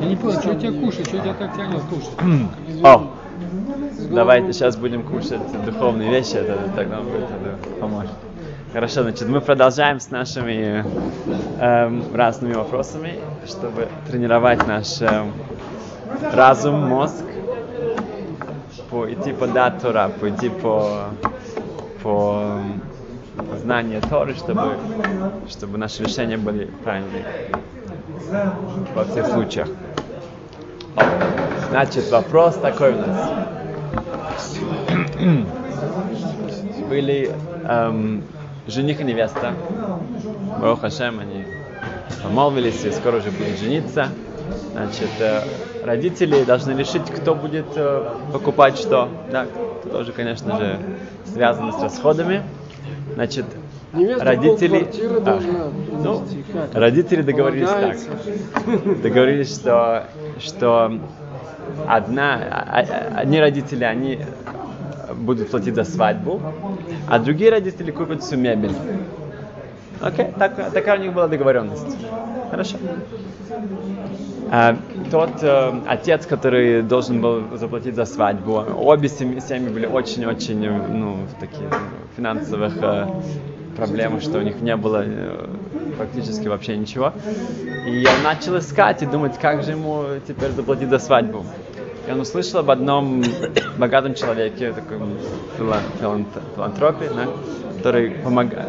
Я 0.00 0.06
не 0.06 0.16
понял, 0.16 0.40
что 0.40 0.54
тебя 0.54 0.72
кушать, 0.72 1.08
что 1.08 1.18
тебя 1.18 1.34
так 1.34 1.56
тянет 1.56 1.82
кушать? 1.82 2.84
О, 2.84 3.10
давайте 4.10 4.52
сейчас 4.52 4.76
будем 4.76 5.02
кушать 5.02 5.40
духовные 5.64 6.10
вещи, 6.10 6.36
это 6.36 6.56
так 6.74 6.88
нам 6.88 7.04
будет 7.04 7.24
это 7.24 7.58
поможет. 7.80 8.12
Хорошо, 8.72 9.02
значит, 9.02 9.28
мы 9.28 9.40
продолжаем 9.40 9.98
с 9.98 10.10
нашими 10.10 10.84
эм, 11.58 12.04
разными 12.14 12.52
вопросами, 12.54 13.14
чтобы 13.46 13.88
тренировать 14.08 14.66
наш 14.66 15.00
эм, 15.00 15.32
разум, 16.32 16.86
мозг, 16.86 17.24
по, 18.90 19.10
идти 19.10 19.32
по 19.32 19.46
дат 19.46 19.80
Тора, 19.80 20.10
пойти 20.20 20.50
по, 20.50 21.06
по 22.02 22.58
эм, 22.58 22.82
знанию 23.62 24.02
Торы, 24.02 24.34
чтобы, 24.34 24.76
чтобы 25.48 25.78
наши 25.78 26.04
решения 26.04 26.36
были 26.36 26.66
правильными 26.84 27.24
во 28.94 29.04
всех 29.04 29.26
случаях. 29.26 29.68
Значит, 31.70 32.10
вопрос 32.10 32.56
такой 32.56 32.94
у 32.94 32.98
нас. 32.98 33.30
Были 36.88 37.30
эм, 37.64 38.22
жених 38.66 39.00
и 39.00 39.04
невеста. 39.04 39.52
Барух 40.60 40.80
Хашем, 40.80 41.20
они 41.20 41.44
помолвились 42.22 42.84
и 42.84 42.90
скоро 42.90 43.18
уже 43.18 43.30
будут 43.30 43.58
жениться. 43.58 44.08
Значит, 44.72 45.10
э, 45.20 45.42
родители 45.84 46.44
должны 46.44 46.72
решить, 46.72 47.04
кто 47.10 47.34
будет 47.34 47.66
э, 47.76 48.10
покупать 48.32 48.78
что. 48.78 49.08
Да, 49.30 49.44
это 49.44 49.88
тоже, 49.90 50.12
конечно 50.12 50.58
же, 50.58 50.78
связано 51.26 51.72
с 51.72 51.82
расходами. 51.82 52.42
Значит, 53.14 53.44
Невеста 53.92 54.24
родители, 54.24 54.86
а, 55.24 55.40
ну, 56.02 56.22
родители 56.74 57.22
договорились 57.22 57.68
Полагается. 57.68 58.06
так. 58.54 59.02
Договорились, 59.02 59.54
что, 59.54 60.04
что 60.40 61.00
одна, 61.86 62.34
а- 62.50 62.80
а- 62.80 63.20
одни 63.20 63.40
родители, 63.40 63.84
они 63.84 64.18
будут 65.14 65.50
платить 65.50 65.74
за 65.74 65.84
свадьбу, 65.84 66.40
а 67.08 67.18
другие 67.18 67.50
родители 67.50 67.90
купят 67.90 68.22
всю 68.22 68.36
мебель. 68.36 68.72
Окей, 70.00 70.26
так, 70.38 70.72
такая 70.72 70.98
у 70.98 71.02
них 71.02 71.12
была 71.12 71.28
договоренность. 71.28 71.96
Хорошо. 72.50 72.76
А, 74.50 74.76
тот 75.10 75.42
э, 75.42 75.72
отец, 75.86 76.24
который 76.24 76.82
должен 76.82 77.20
был 77.20 77.42
заплатить 77.58 77.94
за 77.94 78.06
свадьбу, 78.06 78.64
обе 78.76 79.08
семьи, 79.08 79.40
семьи 79.40 79.68
были 79.68 79.84
очень-очень, 79.86 80.64
э, 80.64 80.70
ну, 80.88 81.16
в 81.26 81.40
таких 81.40 81.68
финансовых 82.16 82.72
э, 82.82 83.06
проблемах, 83.76 84.22
что 84.22 84.38
у 84.38 84.42
них 84.42 84.62
не 84.62 84.74
было 84.76 85.04
э, 85.04 85.46
практически 85.98 86.48
вообще 86.48 86.76
ничего. 86.76 87.12
И 87.86 88.06
он 88.06 88.22
начал 88.22 88.56
искать 88.58 89.02
и 89.02 89.06
думать, 89.06 89.38
как 89.38 89.62
же 89.64 89.72
ему 89.72 90.04
теперь 90.26 90.52
заплатить 90.52 90.88
за 90.88 90.98
свадьбу. 90.98 91.44
И 92.06 92.10
он 92.10 92.20
услышал 92.20 92.60
об 92.60 92.70
одном 92.70 93.22
богатом 93.76 94.14
человеке, 94.14 94.72
таком 94.72 95.10
филан- 95.58 95.82
филант- 96.00 96.42
филантропе, 96.54 97.10
да, 97.14 97.26
который 97.76 98.10
помогает 98.10 98.68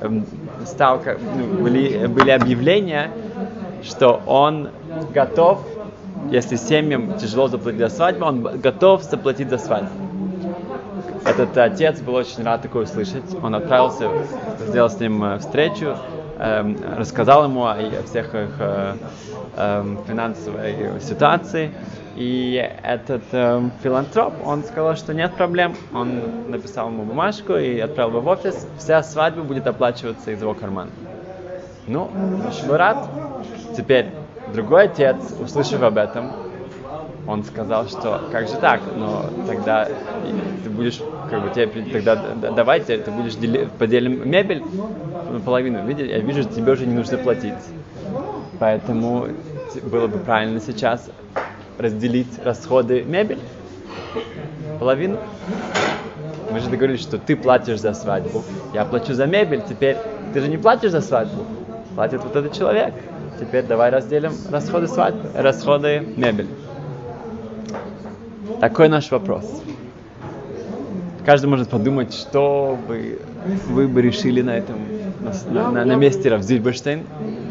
эм, 0.00 0.24
стал, 0.64 1.00
ну, 1.36 1.62
были, 1.62 2.06
были 2.06 2.30
объявления, 2.30 3.10
что 3.82 4.20
он 4.26 4.68
готов, 5.14 5.60
если 6.30 6.56
семьям 6.56 7.14
тяжело 7.18 7.48
заплатить 7.48 7.80
за 7.80 7.88
свадьбу, 7.88 8.24
он 8.24 8.42
готов 8.42 9.02
заплатить 9.02 9.50
за 9.50 9.58
свадьбу. 9.58 9.90
Этот 11.24 11.56
отец 11.56 12.00
был 12.00 12.14
очень 12.14 12.42
рад 12.42 12.62
такое 12.62 12.84
услышать. 12.84 13.24
Он 13.42 13.54
отправился, 13.54 14.08
сделал 14.66 14.90
с 14.90 14.98
ним 14.98 15.22
э, 15.22 15.38
встречу, 15.38 15.96
рассказал 16.98 17.44
ему 17.44 17.66
о 17.66 17.76
всех 18.04 18.34
их 18.34 18.50
э, 18.58 18.96
эм, 19.56 19.98
финансовой 20.06 21.00
ситуации. 21.00 21.70
И 22.16 22.54
этот 22.82 23.22
эм, 23.32 23.70
филантроп, 23.82 24.34
он 24.44 24.64
сказал, 24.64 24.96
что 24.96 25.14
нет 25.14 25.32
проблем. 25.34 25.74
Он 25.94 26.50
написал 26.50 26.88
ему 26.88 27.04
бумажку 27.04 27.54
и 27.54 27.78
отправил 27.78 28.10
его 28.10 28.20
в 28.22 28.26
офис. 28.28 28.66
Вся 28.78 29.02
свадьба 29.02 29.42
будет 29.42 29.66
оплачиваться 29.66 30.32
из 30.32 30.40
его 30.40 30.54
кармана. 30.54 30.90
Ну, 31.86 32.10
был 32.66 32.76
рад. 32.76 32.98
Теперь 33.76 34.06
другой 34.52 34.84
отец, 34.84 35.16
услышав 35.40 35.82
об 35.82 35.96
этом, 35.96 36.24
он 37.26 37.44
сказал, 37.44 37.86
что 37.86 38.20
как 38.30 38.48
же 38.48 38.56
так, 38.56 38.80
но 38.96 39.30
тогда 39.46 39.88
ты 40.64 40.70
будешь, 40.70 41.00
как 41.30 41.40
бы 41.40 41.50
тебе 41.50 41.66
тогда 41.92 42.16
давайте, 42.50 42.98
ты 42.98 43.10
будешь 43.10 43.34
дели- 43.34 43.68
поделим 43.78 44.28
мебель 44.28 44.62
наполовину, 45.32 45.86
видишь, 45.86 46.08
я 46.08 46.18
вижу, 46.18 46.42
что 46.42 46.54
тебе 46.54 46.72
уже 46.72 46.86
не 46.86 46.94
нужно 46.94 47.18
платить. 47.18 47.54
Поэтому 48.58 49.28
было 49.84 50.06
бы 50.06 50.18
правильно 50.18 50.60
сейчас 50.60 51.10
разделить 51.78 52.38
расходы 52.44 53.02
мебель, 53.02 53.40
половину. 54.78 55.18
Мы 56.50 56.60
же 56.60 56.68
договорились, 56.68 57.00
что 57.00 57.18
ты 57.18 57.34
платишь 57.34 57.80
за 57.80 57.94
свадьбу, 57.94 58.42
я 58.74 58.84
плачу 58.84 59.14
за 59.14 59.26
мебель, 59.26 59.62
теперь 59.66 59.96
ты 60.34 60.40
же 60.40 60.48
не 60.48 60.58
платишь 60.58 60.90
за 60.90 61.00
свадьбу, 61.00 61.44
платит 61.94 62.22
вот 62.22 62.36
этот 62.36 62.52
человек. 62.52 62.94
Теперь 63.40 63.64
давай 63.64 63.90
разделим 63.90 64.32
расходы 64.50 64.86
свадьбы, 64.86 65.30
расходы 65.34 66.06
мебель. 66.16 66.48
Такой 68.60 68.88
наш 68.88 69.10
вопрос. 69.10 69.62
Каждый 71.24 71.46
может 71.46 71.68
подумать, 71.68 72.12
что 72.12 72.78
бы 72.86 73.20
вы 73.68 73.88
бы 73.88 74.02
решили 74.02 74.42
на 74.42 74.56
этом, 74.56 74.76
на, 75.50 75.70
на- 75.70 75.84
на 75.84 75.94
месте 75.96 76.28
Равзильберштейн. 76.28 77.00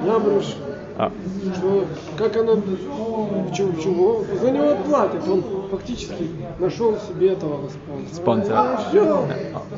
Я 0.06 0.20
бы 0.20 0.32
решил, 0.40 0.56
А, 0.98 1.12
что 1.56 1.86
как 2.18 2.36
она, 2.38 2.56
почему, 2.56 3.74
почему, 3.76 4.24
за 4.42 4.52
него 4.52 4.76
платит, 4.86 5.28
он 5.28 5.44
фактически 5.72 6.28
нашел 6.60 6.98
себе 6.98 7.32
этого 7.32 7.70
спонсора. 8.14 8.14
Спонсора. 8.14 8.78
Все, 8.90 9.28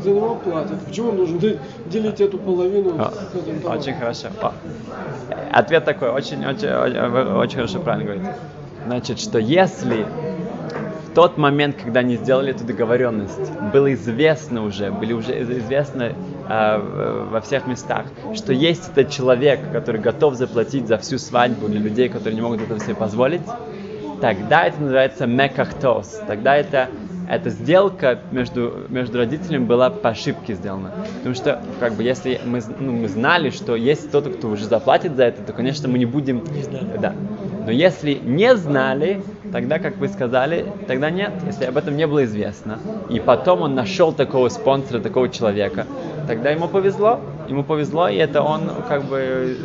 за 0.03 0.09
него 0.09 0.35
платят. 0.35 0.79
Почему 0.85 1.09
он 1.09 1.17
должен 1.17 1.37
де- 1.39 1.59
делить 1.85 2.19
эту 2.19 2.37
половину 2.37 2.95
а, 2.97 3.11
с 3.11 3.65
очень 3.65 3.93
хорошо. 3.93 4.27
А, 4.41 4.53
Ответ 5.51 5.85
такой, 5.85 6.09
очень, 6.09 6.43
очень, 6.45 6.67
очень, 6.69 7.35
очень 7.37 7.55
хорошо 7.55 7.79
правильно 7.79 8.05
говорите. 8.05 8.35
Значит, 8.87 9.19
что 9.19 9.37
если 9.39 10.05
тот 11.13 11.37
момент, 11.37 11.77
когда 11.81 12.01
они 12.01 12.15
сделали 12.17 12.51
эту 12.51 12.63
договоренность, 12.63 13.51
было 13.71 13.93
известно 13.93 14.63
уже, 14.63 14.91
были 14.91 15.13
уже 15.13 15.39
из- 15.39 15.49
известно 15.49 16.13
а, 16.47 17.27
во 17.31 17.41
всех 17.41 17.67
местах, 17.67 18.05
что 18.33 18.53
есть 18.53 18.89
этот 18.91 19.11
человек, 19.11 19.59
который 19.71 20.01
готов 20.01 20.35
заплатить 20.35 20.87
за 20.87 20.97
всю 20.97 21.17
свадьбу 21.17 21.67
для 21.67 21.79
людей, 21.79 22.09
которые 22.09 22.35
не 22.35 22.41
могут 22.41 22.61
этого 22.61 22.79
себе 22.79 22.95
позволить, 22.95 23.41
тогда 24.21 24.65
это 24.65 24.81
называется 24.81 25.27
мекахтос. 25.27 26.21
Тогда 26.27 26.55
это, 26.55 26.89
эта 27.29 27.49
сделка 27.49 28.19
между, 28.31 28.85
между 28.89 29.17
родителями 29.17 29.65
была 29.65 29.89
по 29.89 30.09
ошибке 30.09 30.53
сделана. 30.55 30.91
Потому 31.17 31.35
что, 31.35 31.61
как 31.79 31.93
бы, 31.93 32.03
если 32.03 32.39
мы, 32.45 32.61
ну, 32.79 32.91
мы 32.93 33.07
знали, 33.07 33.49
что 33.49 33.75
есть 33.75 34.09
кто-то, 34.09 34.29
кто 34.29 34.49
уже 34.49 34.65
заплатит 34.65 35.15
за 35.15 35.25
это, 35.25 35.43
то, 35.43 35.53
конечно, 35.53 35.87
мы 35.87 35.99
не 35.99 36.05
будем... 36.05 36.43
Да. 36.99 37.13
Но 37.65 37.71
если 37.71 38.13
не 38.13 38.55
знали, 38.55 39.21
тогда, 39.51 39.79
как 39.79 39.97
вы 39.97 40.09
сказали, 40.09 40.65
тогда 40.87 41.09
нет, 41.09 41.31
если 41.45 41.65
об 41.65 41.77
этом 41.77 41.95
не 41.95 42.05
было 42.07 42.25
известно. 42.25 42.79
И 43.09 43.19
потом 43.19 43.61
он 43.61 43.75
нашел 43.75 44.11
такого 44.11 44.49
спонсора, 44.49 44.99
такого 44.99 45.29
человека, 45.29 45.85
тогда 46.27 46.49
ему 46.49 46.67
повезло, 46.67 47.19
ему 47.47 47.63
повезло, 47.63 48.07
и 48.07 48.15
это 48.15 48.41
он 48.41 48.69
как 48.87 49.03
бы 49.05 49.57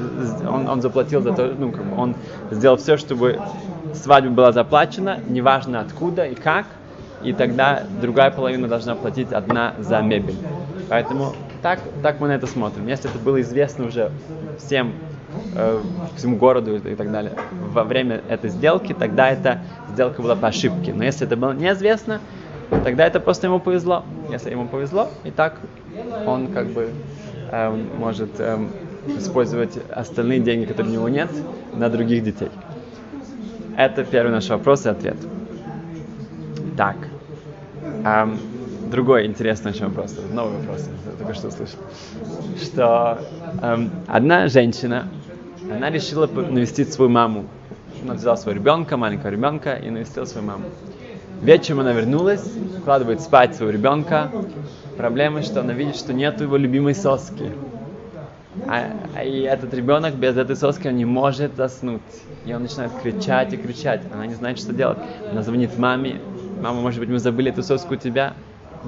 он, 0.48 0.68
он 0.68 0.80
заплатил 0.80 1.22
за 1.22 1.32
то, 1.32 1.54
ну, 1.58 1.72
как 1.72 1.84
бы 1.84 2.00
он 2.00 2.14
сделал 2.50 2.76
все, 2.76 2.96
чтобы 2.96 3.40
свадьба 3.94 4.30
была 4.30 4.52
заплачена, 4.52 5.18
неважно 5.28 5.80
откуда 5.80 6.26
и 6.26 6.34
как, 6.34 6.66
и 7.22 7.32
тогда 7.32 7.82
другая 8.00 8.30
половина 8.30 8.68
должна 8.68 8.94
платить 8.94 9.32
одна 9.32 9.74
за 9.78 10.00
мебель. 10.00 10.36
Поэтому 10.88 11.34
так, 11.62 11.80
так 12.02 12.20
мы 12.20 12.28
на 12.28 12.32
это 12.32 12.46
смотрим. 12.46 12.86
Если 12.86 13.10
это 13.10 13.18
было 13.18 13.40
известно 13.40 13.86
уже 13.86 14.10
всем, 14.58 14.92
э, 15.54 15.82
всему 16.16 16.36
городу 16.36 16.76
и 16.76 16.94
так 16.94 17.10
далее 17.10 17.32
во 17.72 17.84
время 17.84 18.22
этой 18.28 18.50
сделки, 18.50 18.92
тогда 18.92 19.30
эта 19.30 19.60
сделка 19.92 20.22
была 20.22 20.36
по 20.36 20.48
ошибке. 20.48 20.92
Но 20.92 21.04
если 21.04 21.26
это 21.26 21.36
было 21.36 21.52
неизвестно, 21.52 22.20
тогда 22.84 23.06
это 23.06 23.20
просто 23.20 23.46
ему 23.46 23.60
повезло. 23.60 24.04
Если 24.30 24.50
ему 24.50 24.66
повезло, 24.66 25.10
и 25.24 25.30
так 25.30 25.60
он 26.26 26.48
как 26.48 26.66
бы 26.68 26.90
эм, 27.50 27.86
может 27.98 28.28
эм, 28.38 28.68
использовать 29.16 29.78
остальные 29.90 30.40
деньги, 30.40 30.66
которые 30.66 30.90
у 30.90 30.94
него 30.94 31.08
нет, 31.08 31.28
на 31.74 31.88
других 31.88 32.24
детей. 32.24 32.50
Это 33.76 34.04
первый 34.04 34.32
наш 34.32 34.48
вопрос 34.48 34.86
и 34.86 34.88
ответ. 34.88 35.16
Так. 36.76 36.96
Ам, 38.04 38.38
другой 38.90 39.26
интересный 39.26 39.70
очень 39.70 39.86
вопрос. 39.86 40.16
Новый 40.32 40.58
вопрос. 40.58 40.88
Я 41.06 41.12
только 41.12 41.34
что 41.34 41.48
услышал. 41.48 41.78
Что 42.60 43.18
ам, 43.62 43.90
одна 44.06 44.48
женщина, 44.48 45.08
она 45.70 45.90
решила 45.90 46.26
навестить 46.26 46.92
свою 46.92 47.10
маму. 47.10 47.46
Она 48.02 48.14
взяла 48.14 48.36
своего 48.36 48.60
ребенка, 48.60 48.96
маленького 48.96 49.30
ребенка, 49.30 49.74
и 49.74 49.90
навестила 49.90 50.24
свою 50.24 50.46
маму. 50.46 50.64
Вечером 51.42 51.80
она 51.80 51.92
вернулась, 51.92 52.44
укладывает 52.78 53.20
спать 53.20 53.54
своего 53.54 53.72
ребенка. 53.72 54.30
Проблема, 54.96 55.42
что 55.42 55.60
она 55.60 55.72
видит, 55.72 55.96
что 55.96 56.12
нет 56.12 56.40
его 56.40 56.56
любимой 56.56 56.94
соски. 56.94 57.52
А, 58.66 58.90
а 59.14 59.22
и 59.22 59.42
этот 59.42 59.72
ребенок 59.72 60.14
без 60.14 60.36
этой 60.36 60.56
соски 60.56 60.88
он 60.88 60.96
не 60.96 61.04
может 61.04 61.54
заснуть. 61.56 62.02
И 62.44 62.52
он 62.52 62.62
начинает 62.62 62.92
кричать 63.02 63.52
и 63.52 63.56
кричать. 63.56 64.02
Она 64.12 64.26
не 64.26 64.34
знает, 64.34 64.58
что 64.58 64.72
делать. 64.72 64.98
Она 65.30 65.42
звонит 65.42 65.78
маме. 65.78 66.20
Мама, 66.60 66.80
может 66.80 66.98
быть, 66.98 67.08
мы 67.08 67.18
забыли 67.18 67.52
эту 67.52 67.62
соску 67.62 67.94
у 67.94 67.96
тебя? 67.96 68.34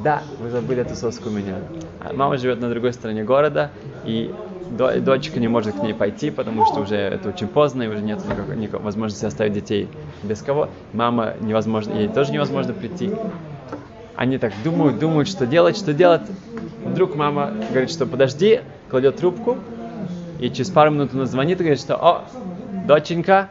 Да, 0.02 0.22
вы 0.40 0.50
забыли 0.50 0.82
эту 0.82 0.96
соску 0.96 1.28
у 1.28 1.32
меня. 1.32 1.56
А 2.00 2.12
мама 2.12 2.36
живет 2.36 2.60
на 2.60 2.68
другой 2.68 2.92
стороне 2.92 3.22
города, 3.22 3.70
и 4.04 4.34
дочка 4.70 5.40
не 5.40 5.48
может 5.48 5.74
к 5.74 5.82
ней 5.82 5.94
пойти, 5.94 6.30
потому 6.30 6.64
что 6.66 6.80
уже 6.80 6.96
это 6.96 7.30
очень 7.30 7.48
поздно, 7.48 7.82
и 7.82 7.88
уже 7.88 8.02
нет 8.02 8.20
никакой, 8.28 8.56
никакой 8.56 8.84
возможности 8.84 9.24
оставить 9.24 9.52
детей 9.52 9.88
без 10.22 10.42
кого. 10.42 10.68
Мама 10.92 11.34
невозможно, 11.40 11.92
ей 11.94 12.08
тоже 12.08 12.32
невозможно 12.32 12.72
прийти. 12.72 13.10
Они 14.16 14.38
так 14.38 14.52
думают, 14.64 14.98
думают, 14.98 15.28
что 15.28 15.46
делать, 15.46 15.76
что 15.76 15.92
делать. 15.92 16.22
Вдруг 16.84 17.16
мама 17.16 17.52
говорит, 17.70 17.90
что 17.90 18.06
подожди, 18.06 18.60
кладет 18.88 19.16
трубку, 19.16 19.58
и 20.38 20.50
через 20.50 20.70
пару 20.70 20.90
минут 20.90 21.14
она 21.14 21.26
звонит 21.26 21.60
и 21.60 21.64
говорит, 21.64 21.80
что 21.80 21.96
«О, 21.96 22.24
доченька, 22.86 23.50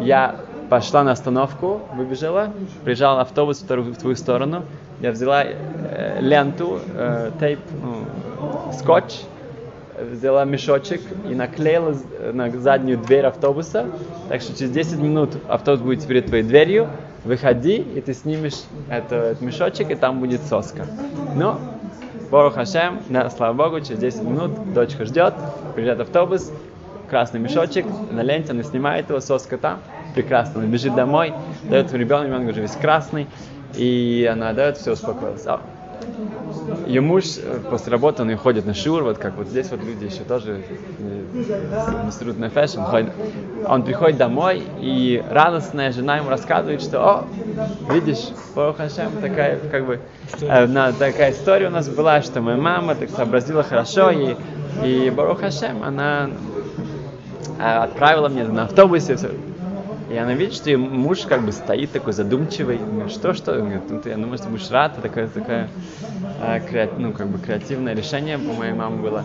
я 0.00 0.36
пошла 0.68 1.04
на 1.04 1.12
остановку, 1.12 1.80
выбежала, 1.94 2.52
приезжал 2.84 3.18
автобус 3.20 3.62
в, 3.62 3.68
в 3.68 3.96
твою 3.96 4.16
сторону, 4.16 4.64
я 5.00 5.12
взяла 5.12 5.44
э, 5.44 6.18
ленту, 6.20 6.80
э, 6.94 7.30
тейп, 7.38 7.60
ну, 7.82 8.72
скотч, 8.72 9.20
взяла 10.00 10.44
мешочек 10.44 11.00
и 11.28 11.34
наклеила 11.34 11.94
на 12.32 12.50
заднюю 12.50 12.98
дверь 12.98 13.26
автобуса, 13.26 13.86
так 14.28 14.40
что 14.40 14.56
через 14.56 14.70
10 14.72 14.98
минут 14.98 15.30
автобус 15.48 15.80
будет 15.80 16.06
перед 16.06 16.26
твоей 16.26 16.44
дверью, 16.44 16.88
выходи, 17.24 17.76
и 17.76 18.00
ты 18.00 18.14
снимешь 18.14 18.62
это, 18.90 19.16
этот 19.16 19.40
мешочек, 19.42 19.90
и 19.90 19.94
там 19.94 20.20
будет 20.20 20.42
соска. 20.42 20.86
Но, 21.34 21.60
ברוך 22.30 22.50
השם, 22.50 23.00
да, 23.08 23.30
слава 23.30 23.52
Богу, 23.52 23.80
через 23.80 23.98
10 23.98 24.22
минут 24.22 24.74
дочка 24.74 25.04
ждет, 25.04 25.34
приезжает 25.74 26.00
автобус, 26.00 26.52
красный 27.08 27.40
мешочек, 27.40 27.86
на 28.10 28.22
ленте 28.22 28.52
она 28.52 28.62
снимает 28.62 29.08
его, 29.08 29.20
соска 29.20 29.58
там, 29.58 29.80
прекрасно, 30.14 30.60
она 30.60 30.68
бежит 30.68 30.94
домой, 30.94 31.32
дает 31.64 31.92
ребенку, 31.92 32.26
ребенок 32.26 32.50
уже 32.50 32.62
весь 32.62 32.76
красный, 32.76 33.26
и 33.74 34.28
она 34.30 34.52
дает, 34.52 34.76
все 34.76 34.92
успокоилось. 34.92 35.46
Муж 37.00 37.24
э, 37.38 37.60
после 37.70 37.92
работы, 37.92 38.22
он 38.22 38.30
и 38.30 38.34
ходит 38.34 38.66
на 38.66 38.74
שיעור, 38.74 39.02
вот 39.02 39.18
как 39.18 39.36
вот 39.36 39.48
здесь 39.48 39.70
вот 39.70 39.82
люди 39.82 40.04
еще 40.04 40.24
тоже 40.24 40.62
מסירות 42.04 42.38
נפש. 42.38 42.80
Он 43.66 43.82
приходит 43.82 44.16
домой, 44.16 44.62
и 44.80 45.22
радостная 45.30 45.92
жена 45.92 46.18
ему 46.18 46.30
рассказывает, 46.30 46.82
что, 46.82 47.00
о, 47.00 47.26
видишь, 47.90 48.28
Барух 48.54 48.76
Хашем, 48.76 49.12
такая, 49.20 49.58
как 49.70 49.86
бы, 49.86 50.00
э, 50.40 50.66
на, 50.66 50.92
такая 50.92 51.32
история 51.32 51.68
у 51.68 51.70
нас 51.70 51.88
была, 51.88 52.22
что 52.22 52.40
моя 52.40 52.56
мама 52.56 52.94
так 52.94 53.10
сообразила 53.10 53.62
хорошо, 53.62 54.10
и, 54.10 54.36
и 54.84 55.10
Барух 55.10 55.40
Хашем, 55.40 55.82
она 55.82 56.30
э, 57.58 57.62
отправила 57.62 58.28
мне 58.28 58.44
на 58.44 58.64
автобусе, 58.64 59.16
и 60.08 60.16
она 60.16 60.34
видит, 60.34 60.54
что 60.54 60.70
ее 60.70 60.78
муж 60.78 61.20
как 61.22 61.42
бы 61.42 61.52
стоит 61.52 61.90
такой 61.90 62.12
задумчивый. 62.12 62.80
Что, 63.08 63.34
что? 63.34 63.52
Он 63.52 63.60
говорит, 63.62 63.90
ну, 63.90 64.00
ты, 64.00 64.10
я 64.10 64.16
думаю, 64.16 64.38
что 64.38 64.48
будешь 64.48 64.70
рад. 64.70 65.00
Такое, 65.02 65.26
такое 65.28 65.68
а, 66.40 66.60
креат, 66.60 66.98
ну, 66.98 67.12
как 67.12 67.26
бы 67.28 67.38
креативное 67.38 67.94
решение 67.94 68.38
у 68.38 68.52
моей 68.52 68.72
мамы 68.72 69.02
было. 69.02 69.24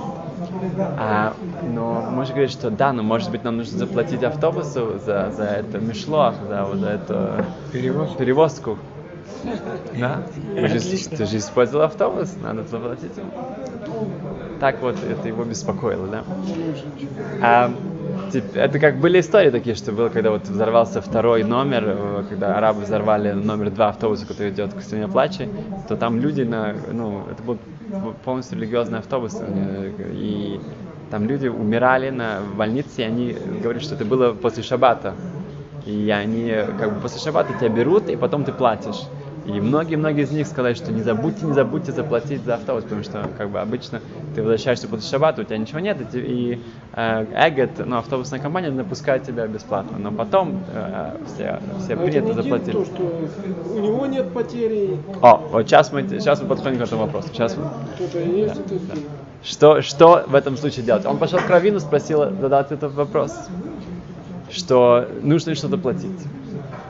А, 0.97 1.33
но 1.63 2.07
муж 2.09 2.29
говорит, 2.29 2.51
что 2.51 2.71
да, 2.71 2.93
но 2.93 3.03
может 3.03 3.29
быть 3.29 3.43
нам 3.43 3.57
нужно 3.57 3.77
заплатить 3.77 4.23
автобусу 4.23 4.99
за, 5.05 5.31
за 5.31 5.43
это 5.43 5.77
мешло, 5.77 6.33
за 6.49 6.63
вот 6.63 6.83
эту 6.83 7.45
перевозку. 7.71 8.17
перевозку. 8.17 8.77
Да? 9.99 10.23
Ты 10.55 10.67
же, 10.67 10.79
ты 11.09 11.25
же 11.25 11.37
использовал 11.37 11.85
автобус, 11.85 12.35
надо 12.41 12.63
заплатить 12.63 13.15
ему. 13.17 13.31
Так 14.59 14.81
вот, 14.81 14.95
это 15.03 15.27
его 15.27 15.43
беспокоило, 15.43 16.07
да? 16.07 16.23
А, 17.41 17.73
это 18.35 18.79
как 18.79 18.99
были 18.99 19.19
истории 19.19 19.49
такие, 19.49 19.75
что 19.75 19.91
было, 19.91 20.09
когда 20.09 20.31
вот 20.31 20.47
взорвался 20.47 21.01
второй 21.01 21.43
номер, 21.43 21.83
э, 21.85 22.23
когда 22.29 22.57
арабы 22.57 22.81
взорвали 22.81 23.31
номер 23.31 23.69
два 23.71 23.89
автобуса, 23.89 24.25
который 24.25 24.51
идет 24.51 24.73
к 24.73 24.81
стене 24.81 25.07
плача, 25.07 25.47
то 25.87 25.95
там 25.95 26.19
люди 26.19 26.41
на, 26.41 26.73
ну, 26.91 27.25
это 27.31 27.43
был 27.43 27.57
полностью 28.23 28.57
религиозный 28.57 28.99
автобус, 28.99 29.37
э, 29.39 29.91
и 30.13 30.59
там 31.09 31.27
люди 31.27 31.47
умирали 31.47 32.09
на 32.09 32.39
больнице, 32.55 33.01
и 33.01 33.03
они 33.03 33.35
говорят, 33.61 33.83
что 33.83 33.95
это 33.95 34.05
было 34.05 34.33
после 34.33 34.63
шабата. 34.63 35.13
И 35.85 36.09
они 36.09 36.53
как 36.79 36.93
бы 36.93 37.01
после 37.01 37.19
шабата 37.19 37.53
тебя 37.59 37.69
берут, 37.69 38.09
и 38.09 38.15
потом 38.15 38.43
ты 38.43 38.51
платишь. 38.51 39.01
И 39.45 39.51
многие-многие 39.59 40.23
из 40.23 40.31
них 40.31 40.45
сказали, 40.45 40.75
что 40.75 40.91
не 40.91 41.01
забудьте, 41.01 41.45
не 41.45 41.53
забудьте 41.53 41.91
заплатить 41.91 42.43
за 42.43 42.55
автобус, 42.55 42.83
потому 42.83 43.03
что 43.03 43.27
как 43.37 43.49
бы 43.49 43.59
обычно 43.59 43.99
ты 44.35 44.41
возвращаешься 44.41 44.87
после 44.87 45.09
шаббата, 45.09 45.41
у 45.41 45.43
тебя 45.43 45.57
ничего 45.57 45.79
нет, 45.79 45.97
и 46.13 46.61
э, 46.93 47.25
Эгет, 47.49 47.85
ну, 47.85 47.97
автобусная 47.97 48.39
компания 48.39 48.69
напускает 48.69 49.23
тебя 49.23 49.47
бесплатно, 49.47 49.97
но 49.97 50.11
потом 50.11 50.63
э, 50.71 51.17
все, 51.25 51.59
все 51.79 51.95
но 51.95 52.05
приняты 52.05 52.33
заплатили. 52.33 52.71
То, 52.71 52.85
что 52.85 53.11
у 53.73 53.79
него 53.79 54.05
нет 54.05 54.31
потери. 54.31 54.99
О, 55.21 55.37
вот 55.37 55.67
сейчас 55.67 55.91
мы, 55.91 56.07
сейчас 56.07 56.41
мы 56.41 56.47
подходим 56.47 56.77
к 56.77 56.81
этому 56.81 57.03
вопросу. 57.03 57.29
Сейчас 57.33 57.57
мы... 57.57 57.63
да, 58.45 58.53
да. 58.69 59.01
Что, 59.43 59.81
что 59.81 60.23
в 60.27 60.35
этом 60.35 60.55
случае 60.55 60.85
делать? 60.85 61.05
Он 61.05 61.17
пошел 61.17 61.39
к 61.39 61.49
Равину, 61.49 61.79
спросил, 61.79 62.19
задал 62.39 62.61
этот 62.61 62.93
вопрос, 62.93 63.35
что 64.51 65.07
нужно 65.23 65.49
ли 65.49 65.55
что-то 65.55 65.77
платить. 65.77 66.19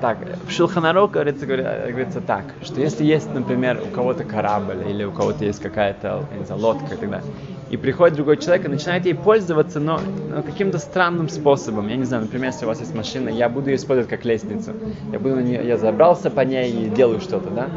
Так, 0.01 0.39
в 0.47 0.49
Шилханарух 0.49 1.11
говорится, 1.11 1.45
говорится 1.45 2.21
так, 2.21 2.57
что 2.61 2.81
если 2.81 3.03
есть, 3.05 3.33
например, 3.33 3.83
у 3.83 3.91
кого-то 3.91 4.25
корабль 4.25 4.83
или 4.83 5.03
у 5.03 5.13
кого-то 5.13 5.45
есть 5.45 5.59
какая-то 5.59 6.27
знаю, 6.43 6.59
лодка 6.61 6.95
и 6.95 6.97
так 6.97 7.09
далее, 7.11 7.27
и 7.71 7.77
приходит 7.77 8.17
другой 8.17 8.35
человек 8.35 8.65
и 8.65 8.67
начинает 8.67 9.05
ей 9.05 9.15
пользоваться, 9.15 9.79
но, 9.79 10.01
но 10.29 10.43
каким-то 10.43 10.77
странным 10.77 11.29
способом. 11.29 11.87
Я 11.87 11.95
не 11.95 12.03
знаю, 12.03 12.23
например, 12.23 12.47
если 12.47 12.65
у 12.65 12.67
вас 12.67 12.81
есть 12.81 12.93
машина, 12.93 13.29
я 13.29 13.47
буду 13.47 13.69
ее 13.69 13.77
использовать 13.77 14.09
как 14.09 14.25
лестницу. 14.25 14.73
Я 15.11 15.19
буду 15.19 15.35
на 15.35 15.39
нее, 15.39 15.65
я 15.65 15.77
забрался 15.77 16.29
по 16.29 16.41
ней 16.41 16.69
и 16.69 16.89
делаю 16.89 17.21
что-то, 17.21 17.49
да? 17.49 17.67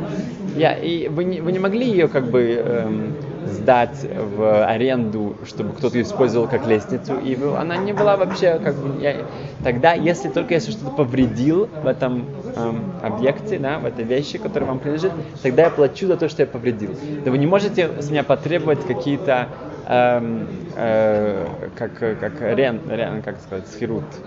Я, 0.56 0.74
и 0.74 1.06
вы 1.08 1.24
не, 1.24 1.40
вы 1.40 1.52
не 1.52 1.60
могли 1.60 1.88
ее 1.88 2.08
как 2.08 2.26
бы 2.26 2.42
эм, 2.42 3.14
сдать 3.46 4.04
в 4.36 4.66
аренду, 4.66 5.36
чтобы 5.46 5.72
кто-то 5.72 5.96
ее 5.96 6.02
использовал 6.02 6.48
как 6.48 6.66
лестницу, 6.66 7.14
и 7.18 7.36
она 7.56 7.76
не 7.76 7.92
была 7.92 8.16
вообще 8.16 8.58
как 8.58 8.74
бы... 8.74 9.00
Я, 9.00 9.16
тогда, 9.62 9.94
если 9.94 10.28
только 10.28 10.54
если 10.54 10.72
что-то 10.72 10.90
повредил 10.90 11.68
в 11.82 11.86
этом 11.86 12.24
эм, 12.56 12.92
объекте, 13.02 13.58
да, 13.58 13.78
в 13.78 13.86
этой 13.86 14.04
вещи, 14.04 14.38
которая 14.38 14.68
вам 14.68 14.80
принадлежит, 14.80 15.12
тогда 15.42 15.64
я 15.64 15.70
плачу 15.70 16.08
за 16.08 16.16
то, 16.16 16.28
что 16.28 16.42
я 16.42 16.46
повредил. 16.46 16.90
Но 17.24 17.30
вы 17.30 17.38
не 17.38 17.46
можете 17.46 17.90
с 18.00 18.10
меня 18.10 18.24
потребовать 18.24 18.84
какие-то 18.86 19.48
эм, 19.84 20.64
э, 20.74 21.70
как, 21.74 21.94
как 21.98 22.40
рен, 22.40 22.82
рен, 22.86 23.22
как 23.22 23.40
сказать, 23.40 23.68
схирут, 23.68 24.22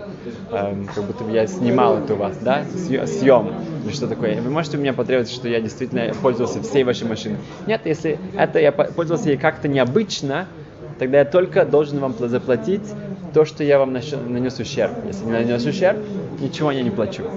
эм, 0.50 0.88
как 0.88 1.04
будто 1.04 1.24
бы 1.24 1.30
я 1.30 1.46
снимал 1.46 1.98
это 1.98 2.14
у 2.14 2.16
вас, 2.16 2.38
да, 2.40 2.68
съем, 2.76 3.58
или 3.82 3.92
что 3.92 4.08
такое. 4.08 4.40
Вы 4.42 4.50
можете 4.50 4.76
у 4.78 4.80
меня 4.80 4.92
потребовать, 4.94 5.30
что 5.30 5.48
я 5.48 5.60
действительно 5.60 6.14
пользовался 6.14 6.60
всей 6.62 6.84
вашей 6.84 7.06
машиной. 7.06 7.42
Нет, 7.66 7.82
если 7.86 8.24
это 8.34 8.58
я 8.60 8.72
пользовался 8.72 9.30
ей 9.30 9.38
как-то 9.38 9.68
необычно, 9.68 10.50
тогда 10.96 11.18
я 11.18 11.24
только 11.24 11.64
должен 11.64 12.00
вам 12.00 12.16
заплатить 12.18 12.96
то, 13.32 13.44
что 13.44 13.62
я 13.64 13.78
вам 13.78 13.92
нанес 13.92 14.58
ущерб. 14.58 14.98
Если 15.02 15.24
не 15.26 15.32
нанес 15.32 15.64
ущерб, 15.66 16.00
ничего 16.38 16.70
я 16.70 16.82
не 16.82 16.90
плачу. 16.90 17.34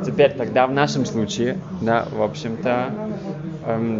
Теперь 0.00 0.32
тогда 0.34 0.66
в 0.66 0.72
нашем 0.72 1.04
случае, 1.04 1.64
да, 1.80 2.08
в 2.10 2.22
общем-то, 2.22 3.00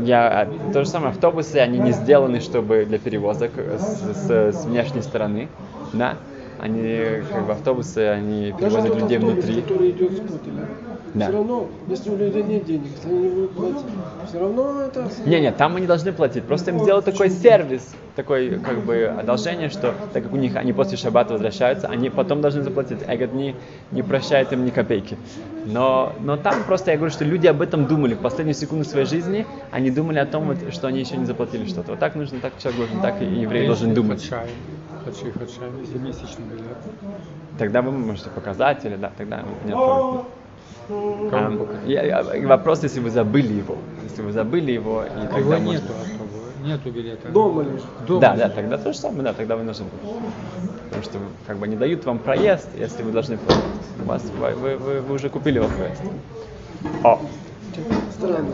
я, 0.05 0.43
а, 0.43 0.73
то 0.73 0.85
же 0.85 0.89
самое, 0.89 1.11
автобусы, 1.11 1.57
они 1.57 1.79
не 1.79 1.93
сделаны, 1.93 2.41
чтобы 2.41 2.85
для 2.85 2.99
перевозок 2.99 3.53
с, 3.57 4.17
с, 4.17 4.31
с 4.53 4.65
внешней 4.65 5.03
стороны, 5.03 5.49
да, 5.93 6.17
они, 6.59 7.23
как 7.31 7.47
бы, 7.47 7.53
автобусы, 7.53 7.99
они 7.99 8.53
перевозят 8.53 8.85
Даже 8.85 9.01
людей 9.01 9.19
автобус, 9.19 9.45
внутри. 9.45 9.63
который 9.63 9.91
идет 9.91 10.13
с 10.13 10.21
Кутеля. 10.21 10.69
Да. 11.15 11.27
Все 11.29 11.33
равно, 11.33 11.67
если 11.89 12.11
у 12.11 12.17
людей 12.17 12.43
нет 12.43 12.67
денег, 12.67 12.91
они 13.05 13.19
не 13.19 13.29
будут 13.31 13.53
платить, 13.53 13.87
все 14.29 14.39
равно 14.39 14.83
это... 14.83 15.09
Не, 15.25 15.41
не, 15.41 15.51
там 15.51 15.73
мы 15.73 15.81
не 15.81 15.87
должны 15.87 16.13
платить. 16.13 16.45
Просто 16.45 16.73
им 16.73 16.81
сделать 16.81 17.07
такой 17.07 17.31
сервис, 17.31 17.95
такой 18.17 18.59
как 18.59 18.79
бы 18.85 19.05
одолжение, 19.19 19.71
что 19.71 19.95
так 20.13 20.25
как 20.25 20.33
у 20.33 20.37
них 20.37 20.57
они 20.57 20.73
после 20.75 20.99
шаббата 20.99 21.33
возвращаются, 21.33 21.89
они 21.89 22.11
потом 22.11 22.43
должны 22.43 22.63
заплатить. 22.63 22.99
Эгод 23.07 23.33
не, 23.33 23.55
не 23.93 24.03
прощает 24.03 24.53
им 24.53 24.65
ни 24.67 24.71
копейки. 24.71 25.17
Но, 25.67 26.13
но 26.21 26.37
там 26.37 26.63
просто 26.65 26.93
я 26.93 26.97
говорю, 26.97 27.13
что 27.13 27.25
люди 27.25 27.47
об 27.47 27.61
этом 27.61 27.87
думали 27.87 28.15
в 28.15 28.21
последнюю 28.21 28.55
секунду 28.55 28.85
своей 28.85 29.07
жизни, 29.07 29.47
они 29.73 29.91
думали 29.91 30.19
о 30.19 30.27
том, 30.27 30.55
что 30.71 30.87
они 30.87 31.01
еще 31.01 31.17
не 31.17 31.25
заплатили 31.25 31.67
что-то. 31.67 31.93
Вот 31.93 32.01
так 32.01 32.15
нужно, 32.15 32.41
так 32.41 32.53
человек 32.59 32.81
должен, 32.81 33.01
так 33.03 33.21
и 33.21 33.25
еврей 33.25 33.67
должен 33.67 33.93
думать. 33.93 34.23
Хадшай, 35.05 35.33
хадшай, 35.33 35.69
если 35.81 35.99
месячный 35.99 36.45
билет. 36.51 36.77
Тогда 37.59 37.83
вы 37.83 37.91
можете 37.93 38.31
показать, 38.31 38.85
или 38.85 38.97
да, 38.97 39.11
тогда 39.17 39.43
нет 39.65 39.77
проблем. 39.77 40.25
А, 40.89 41.87
я, 41.87 42.03
я, 42.03 42.47
вопрос, 42.47 42.83
если 42.85 43.01
вы 43.01 43.11
забыли 43.11 43.55
его. 43.55 43.77
Если 44.05 44.23
вы 44.23 44.33
забыли 44.33 44.73
его, 44.73 45.05
и 45.05 45.27
тогда 45.27 45.57
его 45.57 45.65
можно... 45.65 45.71
нету, 45.71 45.93
нету 46.67 46.91
билета. 46.91 47.29
Дома 47.29 47.63
лишь. 47.63 47.83
Дома 48.07 48.21
да, 48.21 48.35
лежит. 48.35 48.49
да, 48.49 48.55
тогда 48.55 48.79
то 48.79 48.93
же 48.93 48.99
самое, 48.99 49.23
да, 49.23 49.33
тогда 49.33 49.57
вы 49.57 49.63
нужны. 49.65 49.87
Потому 50.85 51.03
что 51.03 51.19
как 51.47 51.57
бы 51.59 51.69
не 51.69 51.77
дают 51.77 52.05
вам 52.05 52.19
проезд, 52.19 52.69
если 52.79 53.03
вы 53.03 53.13
должны 53.13 53.39
платить. 53.39 53.63
У 54.03 54.07
вас, 54.07 54.23
вы, 54.39 54.51
вы, 54.55 54.77
вы, 54.77 55.01
вы 55.01 55.15
уже 55.15 55.29
купили 55.31 55.59
вам 55.59 55.71
проезд. 55.71 56.03
О, 57.05 57.21
странно. 58.13 58.53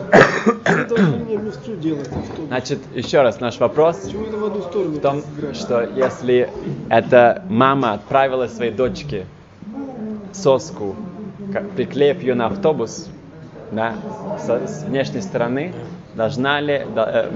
Делать. 1.81 2.11
Значит, 2.49 2.79
еще 2.95 3.23
раз 3.23 3.41
наш 3.41 3.59
вопрос 3.61 3.97
Почему 3.99 4.25
это 4.27 4.37
в 4.37 4.45
одну 4.45 4.63
сторону 4.63 4.95
в 4.95 5.01
том, 5.01 5.23
играть? 5.39 5.57
что 5.57 5.83
если 5.83 6.51
эта 6.91 7.43
мама 7.49 7.93
отправила 7.95 8.47
своей 8.47 8.73
дочке 8.73 9.27
соску, 10.33 10.97
приклеив 11.77 12.23
ее 12.23 12.35
на 12.35 12.47
автобус, 12.47 13.09
да, 13.71 13.95
со- 14.45 14.67
с 14.67 14.83
внешней 14.85 15.21
стороны, 15.21 15.73
должна 16.15 16.61
ли 16.61 16.87
да, 16.95 17.27
э, 17.27 17.31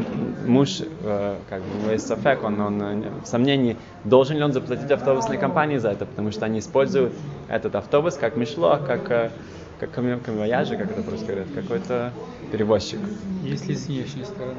муж, 0.47 0.81
э, 0.81 1.37
как 1.49 1.63
бы, 1.63 1.93
есть 1.93 2.07
софек, 2.07 2.43
он, 2.45 2.61
он 2.61 2.83
э, 2.83 3.11
в 3.23 3.27
сомнении, 3.27 3.77
должен 4.05 4.37
ли 4.37 4.43
он 4.43 4.53
заплатить 4.53 4.91
автобусной 4.91 5.39
компании 5.39 5.79
за 5.79 5.91
это, 5.91 6.07
потому 6.07 6.33
что 6.33 6.47
они 6.47 6.59
используют 6.59 7.13
этот 7.49 7.75
автобус 7.75 8.17
как 8.17 8.37
мешло, 8.37 8.79
как, 8.87 9.11
э, 9.11 9.31
как 9.79 9.91
камевояжи, 9.93 10.77
как 10.77 10.91
это 10.91 11.03
просто 11.03 11.27
говорят, 11.27 11.49
какой-то 11.55 12.13
перевозчик. 12.51 12.99
Если 13.43 13.75
с 13.75 13.87
внешней 13.87 14.25
стороны. 14.25 14.55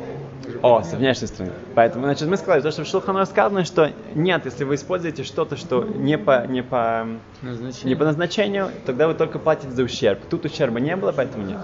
О, 0.61 0.83
с 0.83 0.93
внешней 0.93 1.27
стороны. 1.27 1.53
Поэтому, 1.75 2.05
значит, 2.05 2.27
мы 2.27 2.37
сказали, 2.37 2.61
то, 2.61 2.71
что 2.71 2.83
в 2.83 2.87
Шулхану 2.87 3.25
сказано, 3.25 3.65
что 3.65 3.91
нет, 4.15 4.45
если 4.45 4.63
вы 4.63 4.75
используете 4.75 5.23
что-то, 5.23 5.57
что 5.57 5.83
не 5.83 6.17
по, 6.17 6.45
не 6.47 6.61
по, 6.61 7.07
не 7.83 7.95
по 7.95 8.05
назначению, 8.05 8.69
тогда 8.85 9.07
вы 9.07 9.13
только 9.13 9.39
платите 9.39 9.71
за 9.71 9.83
ущерб. 9.83 10.19
Тут 10.29 10.45
ущерба 10.45 10.79
не 10.79 10.95
было, 10.95 11.11
поэтому 11.11 11.45
нет. 11.45 11.59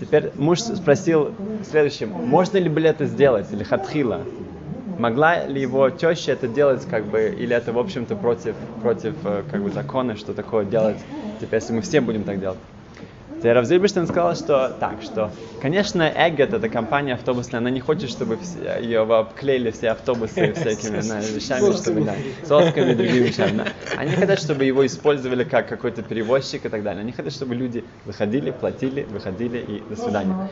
Теперь 0.00 0.32
муж 0.36 0.60
спросил 0.60 1.34
следующим, 1.68 2.10
можно 2.10 2.58
ли 2.58 2.68
было 2.68 2.86
это 2.86 3.06
сделать, 3.06 3.50
или 3.52 3.64
хатхила? 3.64 4.22
Могла 4.98 5.46
ли 5.46 5.60
его 5.60 5.90
теща 5.90 6.32
это 6.32 6.46
делать, 6.46 6.86
как 6.88 7.06
бы, 7.06 7.34
или 7.36 7.56
это, 7.56 7.72
в 7.72 7.78
общем-то, 7.78 8.14
против, 8.14 8.54
против 8.82 9.14
э, 9.24 9.42
как 9.50 9.62
бы, 9.62 9.70
закона, 9.70 10.16
что 10.16 10.34
такое 10.34 10.64
делать, 10.64 10.98
типа, 11.40 11.56
если 11.56 11.72
мы 11.72 11.80
все 11.80 12.00
будем 12.00 12.24
так 12.24 12.38
делать? 12.38 12.58
Теперь 13.42 13.54
Раф 13.54 13.66
Зильберштейн 13.66 14.06
сказал, 14.06 14.36
что 14.36 14.68
так, 14.78 15.02
что, 15.02 15.32
конечно, 15.60 16.08
Эггет, 16.08 16.54
эта 16.54 16.68
компания 16.68 17.14
автобусная, 17.14 17.58
она 17.58 17.70
не 17.70 17.80
хочет, 17.80 18.08
чтобы 18.08 18.36
все, 18.36 18.80
ее 18.80 19.00
обклеили 19.00 19.72
все 19.72 19.90
автобусы 19.90 20.52
всякими 20.54 20.98
вещами, 21.34 21.72
чтобы, 21.76 22.02
да, 22.02 22.14
сосками 22.46 22.92
и 22.92 22.94
другими 22.94 23.26
вещами. 23.26 23.56
да. 23.56 23.64
Они 23.96 24.12
хотят, 24.12 24.38
чтобы 24.38 24.64
его 24.64 24.86
использовали 24.86 25.42
как 25.42 25.68
какой-то 25.68 26.02
перевозчик 26.02 26.66
и 26.66 26.68
так 26.68 26.84
далее. 26.84 27.00
Они 27.00 27.10
хотят, 27.10 27.32
чтобы 27.32 27.56
люди 27.56 27.82
выходили, 28.04 28.52
платили, 28.52 29.08
выходили 29.10 29.58
и 29.58 29.82
до 29.92 30.00
свидания. 30.00 30.48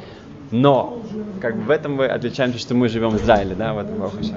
Но, 0.51 1.01
как 1.41 1.55
бы 1.55 1.63
в 1.63 1.71
этом 1.71 1.95
мы 1.95 2.07
отличаемся, 2.07 2.59
что 2.59 2.75
мы 2.75 2.89
живем 2.89 3.11
в 3.11 3.23
Израиле, 3.23 3.55
да, 3.55 3.73
в 3.73 3.79
этом 3.79 3.99
Барух 3.99 4.19
Ашем. 4.19 4.35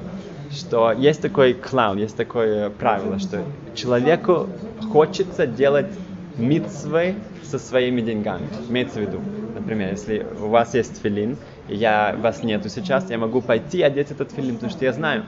Что 0.51 0.91
есть 0.91 1.23
такой 1.23 1.55
клаун, 1.55 1.97
есть 1.97 2.15
такое 2.15 2.69
правило, 2.69 3.17
что 3.17 3.41
человеку 3.73 4.47
хочется 4.91 5.47
делать 5.47 5.87
митцвы 6.37 7.15
со 7.43 7.59
своими 7.59 8.01
деньгами. 8.01 8.47
Имеется 8.69 8.99
в 8.99 9.01
виду, 9.01 9.21
например, 9.55 9.91
если 9.91 10.25
у 10.41 10.47
вас 10.47 10.73
есть 10.73 11.01
филин, 11.01 11.37
и 11.67 11.75
я, 11.75 12.15
вас 12.17 12.43
нету 12.43 12.69
сейчас, 12.69 13.09
я 13.09 13.17
могу 13.17 13.41
пойти 13.41 13.79
и 13.79 13.81
одеть 13.81 14.11
этот 14.11 14.31
филин, 14.31 14.55
потому 14.55 14.71
что 14.71 14.83
я 14.83 14.93
знаю, 14.93 15.25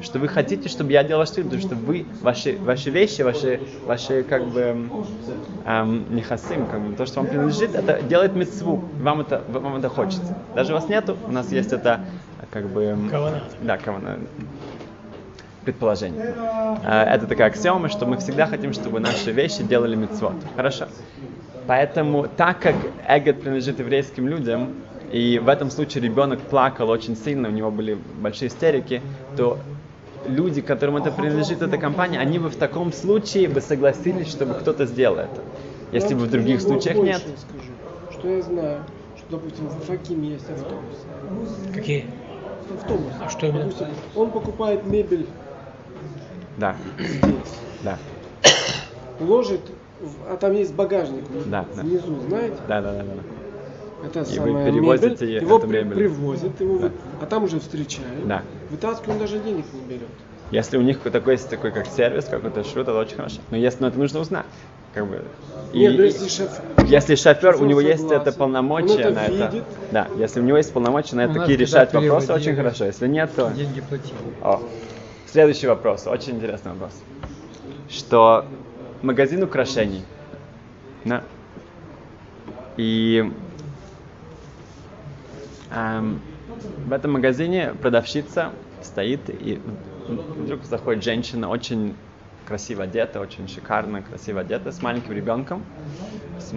что 0.00 0.18
вы 0.18 0.28
хотите, 0.28 0.68
чтобы 0.68 0.92
я 0.92 1.04
делал 1.04 1.20
ваш 1.20 1.30
филин, 1.30 1.50
потому 1.50 1.62
что 1.62 1.74
вы, 1.74 2.06
ваши, 2.22 2.56
ваши 2.58 2.90
вещи, 2.90 3.22
ваши, 3.22 3.60
ваши 3.84 4.22
как 4.22 4.46
бы 4.46 4.88
эм, 5.64 6.14
нехасим, 6.14 6.66
как 6.66 6.80
бы, 6.80 6.94
то, 6.94 7.06
что 7.06 7.20
вам 7.20 7.28
принадлежит, 7.28 7.74
это 7.74 8.02
делает 8.02 8.34
митцву, 8.34 8.84
вам 9.00 9.20
это, 9.20 9.42
вам 9.48 9.76
это 9.76 9.88
хочется. 9.88 10.36
Даже 10.54 10.72
у 10.72 10.76
вас 10.76 10.88
нету, 10.88 11.16
у 11.26 11.32
нас 11.32 11.52
есть 11.52 11.72
это 11.72 12.00
как 12.50 12.68
бы... 12.68 12.96
Кавана. 13.10 13.42
Да, 13.62 13.76
кавана 13.76 14.18
предположение. 15.64 16.34
Э, 16.84 17.14
Это 17.14 17.26
такая 17.26 17.48
аксиома, 17.48 17.88
что 17.88 18.06
мы 18.06 18.16
всегда 18.18 18.46
хотим, 18.46 18.72
чтобы 18.72 19.00
наши 19.00 19.32
вещи 19.32 19.62
делали 19.62 19.96
мицвод. 19.96 20.34
Хорошо. 20.56 20.86
Поэтому, 21.66 22.28
так 22.36 22.60
как 22.60 22.74
эгет 23.08 23.40
принадлежит 23.40 23.78
еврейским 23.78 24.28
людям, 24.28 24.74
и 25.10 25.38
в 25.38 25.48
этом 25.48 25.70
случае 25.70 26.04
ребенок 26.04 26.40
плакал 26.40 26.90
очень 26.90 27.16
сильно, 27.16 27.48
у 27.48 27.52
него 27.52 27.70
были 27.70 27.96
большие 28.20 28.48
истерики, 28.48 29.00
то 29.36 29.58
люди, 30.26 30.60
которым 30.60 30.96
это 30.96 31.10
принадлежит, 31.10 31.62
эта 31.62 31.78
компания, 31.78 32.18
они 32.18 32.38
бы 32.38 32.48
в 32.48 32.56
таком 32.56 32.92
случае 32.92 33.48
бы 33.48 33.60
согласились, 33.60 34.28
чтобы 34.28 34.54
кто-то 34.54 34.86
сделал 34.86 35.18
это. 35.18 35.42
Если 35.92 36.14
бы 36.14 36.22
в 36.22 36.30
других 36.30 36.60
случаях 36.60 36.96
нет. 36.96 37.22
скажу, 37.22 37.72
что 38.10 38.28
я 38.28 38.42
знаю, 38.42 38.80
что, 39.16 39.36
допустим, 39.36 39.68
в 39.68 39.84
Факиме 39.84 40.30
есть 40.30 40.50
автобус. 40.50 41.06
Какие? 41.72 42.06
Автобус. 42.74 43.12
А 43.24 43.28
что 43.28 43.46
именно? 43.46 43.64
Допустим, 43.64 43.88
он 44.16 44.30
покупает 44.30 44.86
мебель 44.86 45.26
Да, 46.56 46.76
здесь, 46.98 47.22
да, 47.82 47.98
ложит, 49.20 49.60
в- 50.00 50.32
а 50.32 50.36
там 50.36 50.52
есть 50.54 50.74
багажник 50.74 51.24
Да, 51.46 51.64
да. 51.74 51.82
внизу, 51.82 52.20
знаете? 52.28 52.56
да, 52.68 52.80
да, 52.80 52.92
да. 52.92 53.02
да. 53.02 54.06
Это 54.06 54.20
И 54.20 54.38
вы 54.38 54.46
самая 54.46 54.70
перевозите 54.70 55.24
мебель, 55.24 55.42
его 55.42 55.58
при- 55.58 55.68
мебель. 55.68 55.94
привозят, 55.96 56.60
его, 56.60 56.78
Да. 56.78 56.86
вы- 56.86 56.92
а 57.22 57.26
там 57.26 57.44
уже 57.44 57.58
встречают. 57.58 58.26
Да. 58.26 58.42
Вытаскивают, 58.70 59.08
он 59.14 59.18
даже 59.18 59.38
денег 59.38 59.64
не 59.72 59.80
берет. 59.88 60.08
Если 60.50 60.76
у 60.76 60.82
них 60.82 60.98
такой 61.00 61.34
есть 61.34 61.48
такой 61.48 61.70
как 61.72 61.86
сервис, 61.86 62.26
какой-то 62.26 62.62
шут, 62.64 62.82
это 62.82 62.98
очень 62.98 63.16
хорошо. 63.16 63.38
Но 63.50 63.56
если, 63.56 63.80
но 63.80 63.88
это 63.88 63.98
нужно 63.98 64.20
узнать. 64.20 64.44
Как 64.92 65.08
бы. 65.08 65.24
И- 65.72 65.78
Нет, 65.78 65.94
ну 65.96 66.02
и- 66.04 66.06
если 66.06 66.28
шеф... 66.28 66.60
если 66.86 67.14
шофер, 67.16 67.56
у 67.60 67.64
него 67.64 67.80
есть 67.80 68.02
согласен, 68.02 68.22
это 68.28 68.32
полномочия 68.38 69.00
это 69.00 69.10
на 69.10 69.24
это. 69.24 69.32
видит. 69.32 69.64
Да, 69.90 70.08
если 70.18 70.40
у 70.40 70.42
него 70.44 70.58
есть 70.58 70.72
полномочия 70.72 71.16
на 71.16 71.22
это, 71.22 71.34
такие 71.40 71.56
решать 71.56 71.92
вопросы, 71.94 72.32
очень 72.32 72.54
хорошо. 72.54 72.84
Если 72.84 73.08
нет, 73.08 73.30
то. 73.34 73.50
Деньги 73.52 73.80
платили. 73.80 74.12
О, 74.42 74.60
следующий 75.26 75.66
вопрос, 75.66 76.06
очень 76.06 76.36
интересный 76.36 76.72
вопрос. 76.72 77.02
Что 77.88 78.46
магазин 79.02 79.42
украшений. 79.42 80.02
Да. 81.04 81.22
И 82.76 83.30
эм, 85.70 86.20
в 86.86 86.92
этом 86.92 87.12
магазине 87.12 87.74
продавщица 87.80 88.50
стоит, 88.82 89.20
и 89.28 89.60
вдруг 90.08 90.64
заходит 90.64 91.04
женщина, 91.04 91.48
очень 91.48 91.94
красиво 92.46 92.84
одета, 92.84 93.20
очень 93.20 93.48
шикарно, 93.48 94.02
красиво 94.02 94.40
одета, 94.40 94.72
с 94.72 94.82
маленьким 94.82 95.12
ребенком, 95.12 95.62
с, 96.38 96.50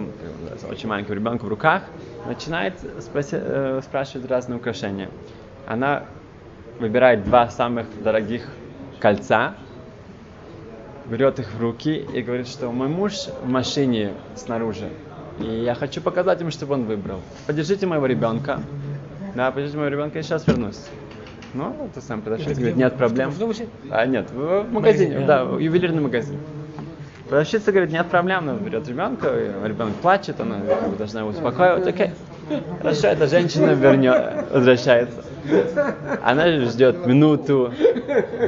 с 0.60 0.64
очень 0.64 0.88
маленьким 0.88 1.14
ребенком 1.14 1.48
в 1.48 1.50
руках, 1.50 1.82
начинает 2.26 2.74
спроси- 2.98 3.40
э, 3.40 3.80
спрашивать 3.82 4.30
разные 4.30 4.58
украшения. 4.58 5.08
Она 5.66 6.04
выбирает 6.78 7.24
два 7.24 7.48
самых 7.48 7.86
дорогих 8.02 8.48
кольца, 9.00 9.54
берет 11.06 11.38
их 11.38 11.52
в 11.52 11.60
руки 11.60 12.06
и 12.12 12.22
говорит, 12.22 12.48
что 12.48 12.70
мой 12.70 12.88
муж 12.88 13.28
в 13.42 13.48
машине 13.48 14.12
снаружи, 14.36 14.88
и 15.40 15.44
я 15.44 15.74
хочу 15.74 16.00
показать 16.00 16.40
ему, 16.40 16.50
чтобы 16.50 16.74
он 16.74 16.84
выбрал. 16.84 17.20
Подержите 17.46 17.86
моего 17.86 18.06
ребенка. 18.06 18.60
Да, 19.34 19.50
подержите 19.50 19.78
моего 19.78 19.92
ребенка, 19.92 20.18
я 20.18 20.22
сейчас 20.22 20.46
вернусь. 20.46 20.80
Ну, 21.54 21.88
это 21.90 22.04
сам 22.04 22.20
продавщица 22.20 22.54
говорит, 22.54 22.76
нет 22.76 22.94
проблем. 22.96 23.30
В? 23.30 23.54
А, 23.90 24.04
нет, 24.06 24.30
в, 24.30 24.64
в 24.64 24.72
магазине, 24.72 25.20
да, 25.20 25.42
а. 25.42 25.58
ювелирный 25.58 26.02
магазин. 26.02 26.38
Продавщица 27.28 27.72
говорит, 27.72 27.92
нет 27.92 28.06
проблем, 28.08 28.40
она 28.40 28.54
берет 28.54 28.88
ребенка, 28.88 29.32
ребенок 29.64 29.94
плачет, 29.96 30.40
она 30.40 30.60
должна 30.98 31.20
его 31.20 31.30
успокаивать, 31.30 31.86
окей. 31.86 32.10
Хорошо, 32.80 33.08
эта 33.08 33.26
женщина 33.26 33.72
вернет, 33.72 34.50
возвращается. 34.50 35.24
Она 36.22 36.60
ждет 36.66 37.06
минуту, 37.06 37.72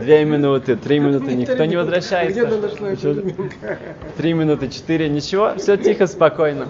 две 0.01 0.25
минуты, 0.25 0.77
три 0.77 0.99
минуты, 0.99 1.35
никто 1.35 1.65
не 1.65 1.77
возвращается. 1.77 2.47
Три 4.17 4.33
минуты, 4.33 4.69
четыре, 4.69 5.09
ничего, 5.09 5.55
все 5.57 5.77
тихо, 5.77 6.07
спокойно. 6.07 6.69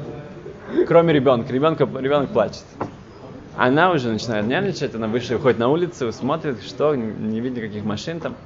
Кроме 0.86 1.12
ребенка, 1.12 1.52
ребенка, 1.52 1.84
ребенок 1.84 2.30
плачет. 2.30 2.64
Она 3.56 3.90
уже 3.90 4.10
начинает 4.10 4.46
нервничать, 4.46 4.94
она 4.94 5.06
вышла, 5.06 5.34
выходит 5.34 5.58
на 5.58 5.68
улицу, 5.68 6.12
смотрит, 6.12 6.62
что, 6.62 6.94
не 6.94 7.40
видит 7.40 7.58
никаких 7.58 7.84
машин 7.84 8.20
там. 8.20 8.36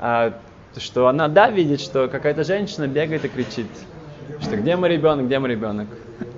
А, 0.00 0.34
что 0.76 1.08
она, 1.08 1.28
да, 1.28 1.50
видит, 1.50 1.80
что 1.80 2.08
какая-то 2.08 2.44
женщина 2.44 2.86
бегает 2.86 3.24
и 3.24 3.28
кричит, 3.28 3.66
что 4.40 4.56
где 4.56 4.76
мой 4.76 4.88
ребенок, 4.88 5.26
где 5.26 5.38
мой 5.38 5.50
ребенок. 5.50 5.88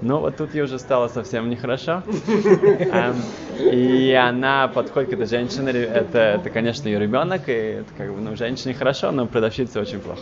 Ну, 0.00 0.20
вот 0.20 0.36
тут 0.36 0.54
ей 0.54 0.62
уже 0.62 0.78
стало 0.78 1.08
совсем 1.08 1.48
нехорошо. 1.50 2.02
И 3.72 4.12
она 4.12 4.68
подходит 4.68 5.10
к 5.10 5.12
этой 5.14 5.26
женщине, 5.26 5.70
это, 5.70 6.18
это, 6.18 6.50
конечно, 6.50 6.88
ее 6.88 6.98
ребенок, 6.98 7.48
и 7.48 7.52
это 7.52 7.92
как 7.96 8.12
бы, 8.12 8.20
ну, 8.20 8.36
женщине 8.36 8.74
хорошо, 8.74 9.10
но 9.10 9.26
продавщице 9.26 9.80
очень 9.80 10.00
плохо. 10.00 10.20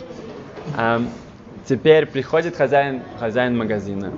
Теперь 1.67 2.05
приходит 2.05 2.55
хозяин, 2.55 3.03
хозяин 3.19 3.57
магазина 3.57 4.13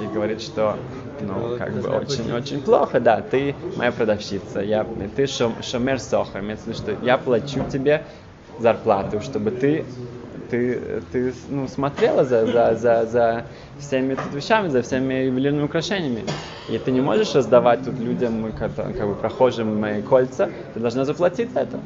и 0.00 0.06
говорит, 0.06 0.40
что 0.40 0.76
ну, 1.20 1.58
как 1.58 1.72
бы 1.72 1.88
очень-очень 1.88 2.60
плохо, 2.60 3.00
да, 3.00 3.20
ты 3.20 3.54
моя 3.76 3.92
продавщица, 3.92 4.60
я, 4.60 4.84
ты 5.16 5.24
шом- 5.24 5.62
шомер 5.62 5.98
сохар, 5.98 6.42
имеется 6.42 6.64
в 6.64 6.68
виду, 6.68 6.78
что 6.78 6.92
я 7.04 7.18
плачу 7.18 7.60
тебе 7.70 8.04
зарплату, 8.58 9.20
чтобы 9.20 9.50
ты, 9.50 9.84
ты, 10.50 11.02
ты 11.12 11.32
ну, 11.48 11.68
смотрела 11.68 12.24
за, 12.24 12.46
за, 12.46 12.74
за, 12.74 13.06
за 13.06 13.44
всеми 13.78 14.14
тут 14.14 14.34
вещами, 14.34 14.68
за 14.68 14.82
всеми 14.82 15.14
ювелирными 15.14 15.64
украшениями. 15.64 16.24
И 16.68 16.78
ты 16.78 16.90
не 16.90 17.00
можешь 17.00 17.34
раздавать 17.34 17.84
тут 17.84 17.98
людям, 17.98 18.52
как, 18.58 18.74
как 18.74 19.06
бы 19.08 19.14
прохожим 19.14 19.80
мои 19.80 20.02
кольца, 20.02 20.50
ты 20.74 20.80
должна 20.80 21.04
заплатить 21.04 21.52
за 21.52 21.60
это. 21.60 21.80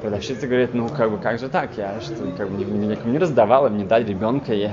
Продавщица 0.00 0.46
говорит, 0.46 0.74
ну 0.74 0.88
как 0.88 1.10
бы 1.10 1.18
как 1.18 1.38
же 1.38 1.48
так, 1.48 1.70
я 1.76 2.00
что, 2.00 2.26
как 2.36 2.50
бы 2.50 2.64
ни- 2.64 2.86
никому 2.86 3.12
не 3.12 3.18
раздавала, 3.18 3.68
мне 3.68 3.84
дать 3.84 4.08
ребенка, 4.08 4.52
я... 4.52 4.72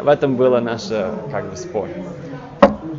В 0.00 0.08
этом 0.08 0.36
было 0.36 0.60
наше 0.60 1.10
как 1.30 1.50
бы 1.50 1.56
спор. 1.56 1.88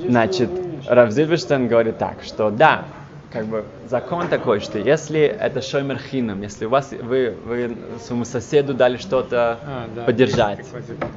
Значит, 0.07 0.49
Рав 0.87 1.11
Зильберштейн 1.11 1.67
говорит 1.67 1.97
так, 1.97 2.17
что 2.23 2.49
да, 2.49 2.85
как 3.31 3.45
бы 3.45 3.65
закон 3.89 4.27
такой, 4.27 4.59
что 4.59 4.79
если 4.79 5.19
это 5.21 5.61
шоймер 5.61 5.99
хинам, 5.99 6.41
если 6.41 6.65
у 6.65 6.69
вас 6.69 6.91
вы, 6.91 7.35
вы 7.45 7.75
своему 7.99 8.25
соседу 8.25 8.73
дали 8.73 8.97
что-то 8.97 9.59
А, 9.65 9.89
да, 9.95 10.03
поддержать, 10.05 10.65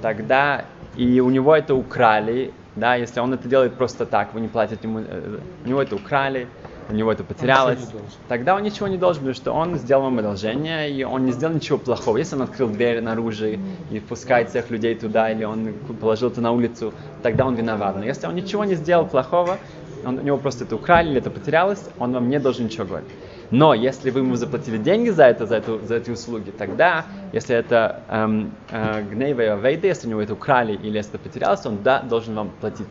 тогда 0.03 0.65
и 0.97 1.21
у 1.21 1.31
него 1.31 1.55
это 1.55 1.75
украли, 1.75 2.53
да, 2.77 2.97
если 2.97 3.21
он 3.21 3.33
это 3.35 3.49
делает 3.49 3.75
просто 3.75 4.07
так, 4.07 4.35
вы 4.35 4.41
не 4.41 4.49
платите 4.49 4.81
ему, 4.83 5.01
э, 5.01 5.39
у 5.65 5.69
него 5.69 5.83
это 5.83 5.95
украли, 5.97 6.49
у 6.91 6.95
него 6.95 7.13
это 7.13 7.25
потерялось, 7.25 7.79
должен. 7.79 8.09
тогда 8.29 8.55
он 8.55 8.63
ничего 8.63 8.89
не 8.89 8.97
должен, 8.97 9.21
потому 9.21 9.35
что 9.35 9.53
он 9.53 9.77
сделал 9.77 10.05
вам 10.05 10.19
одолжение, 10.19 10.91
и 10.91 11.05
он 11.05 11.25
не 11.25 11.33
сделал 11.33 11.55
ничего 11.55 11.79
плохого. 11.79 12.17
Если 12.17 12.37
он 12.37 12.43
открыл 12.43 12.69
дверь 12.69 13.01
наружу 13.01 13.47
и 13.91 13.99
впускает 14.01 14.51
всех 14.51 14.71
людей 14.71 14.95
туда, 14.95 15.31
или 15.31 15.45
он 15.45 15.73
положил 16.01 16.31
это 16.31 16.41
на 16.41 16.53
улицу, 16.53 16.93
тогда 17.23 17.47
он 17.47 17.55
виноват. 17.55 17.97
Но 17.97 18.05
если 18.05 18.27
он 18.27 18.35
ничего 18.35 18.65
не 18.65 18.75
сделал 18.75 19.07
плохого, 19.07 19.59
он, 20.05 20.19
у 20.19 20.23
него 20.23 20.39
просто 20.39 20.65
это 20.65 20.77
украли 20.77 21.11
или 21.11 21.19
это 21.19 21.31
потерялось, 21.31 21.89
он 21.99 22.13
вам 22.13 22.29
не 22.29 22.39
должен 22.39 22.67
ничего 22.67 22.87
говорить. 22.87 23.11
Но 23.51 23.75
если 23.75 24.11
вы 24.11 24.21
ему 24.21 24.37
заплатили 24.37 24.79
деньги 24.79 25.11
за 25.11 25.25
это, 25.25 25.45
за, 25.45 25.57
эту, 25.57 25.81
за 25.85 25.97
эти 25.97 26.11
услуги, 26.11 26.51
тогда, 26.51 27.05
если 27.33 27.57
это 27.57 28.03
эм, 28.09 28.53
э, 28.71 29.03
гнева 29.03 29.41
и 29.41 29.61
вейда, 29.61 29.89
если 29.89 30.07
у 30.07 30.11
него 30.11 30.23
это 30.23 30.35
украли 30.35 30.75
или 30.75 30.97
если 30.97 31.15
это 31.15 31.19
потерялось, 31.19 31.67
он 31.67 31.83
да, 31.83 32.01
должен 32.01 32.35
вам 32.37 32.51
платить. 32.61 32.87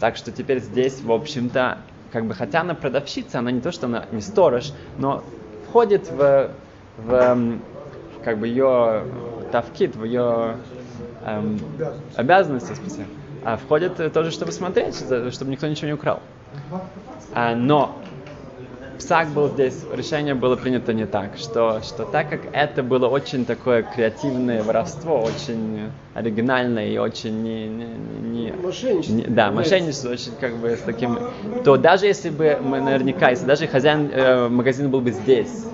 Так 0.00 0.16
что 0.16 0.30
теперь 0.30 0.60
здесь, 0.60 1.00
в 1.00 1.10
общем-то, 1.10 1.78
как 2.14 2.26
бы, 2.26 2.34
хотя 2.34 2.60
она 2.60 2.74
продавщица, 2.76 3.40
она 3.40 3.50
не 3.50 3.60
то, 3.60 3.72
что 3.72 3.86
она 3.86 4.06
не 4.12 4.20
сторож, 4.20 4.72
но 4.98 5.24
входит 5.68 6.08
в, 6.12 6.48
в 6.96 7.12
эм, 7.12 7.60
как 8.22 8.38
бы 8.38 8.46
ее 8.46 9.04
тавкит, 9.50 9.96
в 9.96 10.04
ее 10.04 10.60
эм, 11.26 11.58
обязанности, 12.14 12.72
спасибо, 12.72 13.08
а 13.42 13.56
входит 13.56 14.12
тоже, 14.12 14.30
чтобы 14.30 14.52
смотреть, 14.52 14.94
чтобы 15.34 15.50
никто 15.50 15.66
ничего 15.66 15.88
не 15.88 15.94
украл. 15.94 16.22
А, 17.32 17.56
но 17.56 18.13
Псак 18.98 19.28
был 19.28 19.48
здесь, 19.48 19.74
решение 19.92 20.34
было 20.34 20.56
принято 20.56 20.92
не 20.92 21.06
так, 21.06 21.36
что, 21.36 21.80
что 21.82 22.04
так 22.04 22.30
как 22.30 22.40
это 22.52 22.82
было 22.82 23.08
очень 23.08 23.44
такое 23.44 23.82
креативное 23.82 24.62
воровство, 24.62 25.20
очень 25.20 25.80
оригинальное 26.14 26.88
и 26.88 26.96
очень 26.98 27.42
не, 27.42 27.66
не, 27.66 28.44
не- 28.44 28.52
Мошенничество. 28.62 29.14
не- 29.14 29.24
да, 29.24 29.50
мошенничество 29.50 30.10
очень 30.10 30.32
как 30.40 30.56
бы 30.56 30.68
с 30.70 30.80
таким, 30.80 31.18
то 31.64 31.76
даже 31.76 32.06
если 32.06 32.30
бы 32.30 32.58
мы 32.62 32.80
наверняка, 32.80 33.30
если 33.30 33.46
даже 33.46 33.66
хозяин 33.66 34.10
э, 34.12 34.48
магазина 34.48 34.88
был 34.88 35.00
бы 35.00 35.10
здесь, 35.10 35.64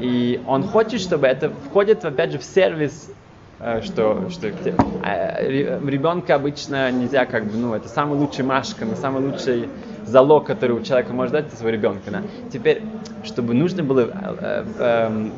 и 0.00 0.40
он 0.46 0.62
хочет, 0.62 1.00
чтобы 1.00 1.26
это 1.26 1.50
входит 1.70 2.04
опять 2.04 2.32
же 2.32 2.38
в 2.38 2.44
сервис 2.44 3.10
э, 3.60 3.80
что, 3.82 4.28
что 4.30 4.50
где- 4.50 4.74
а, 5.02 5.42
ре- 5.42 5.80
ребенка 5.86 6.36
обычно 6.36 6.90
нельзя 6.92 7.26
как 7.26 7.44
бы, 7.46 7.56
ну, 7.58 7.74
это 7.74 7.88
самый 7.88 8.18
лучший 8.18 8.44
машка, 8.44 8.86
самый 9.00 9.22
лучший 9.22 9.68
залог, 10.06 10.46
который 10.46 10.72
у 10.72 10.80
человека 10.80 11.12
может 11.12 11.32
дать, 11.32 11.46
это 11.46 11.56
своего 11.56 11.76
ребенка, 11.76 12.10
да. 12.10 12.22
Теперь, 12.52 12.82
чтобы 13.22 13.54
нужно 13.54 13.82
было 13.82 14.00
э, 14.02 14.64
э, 14.78 15.30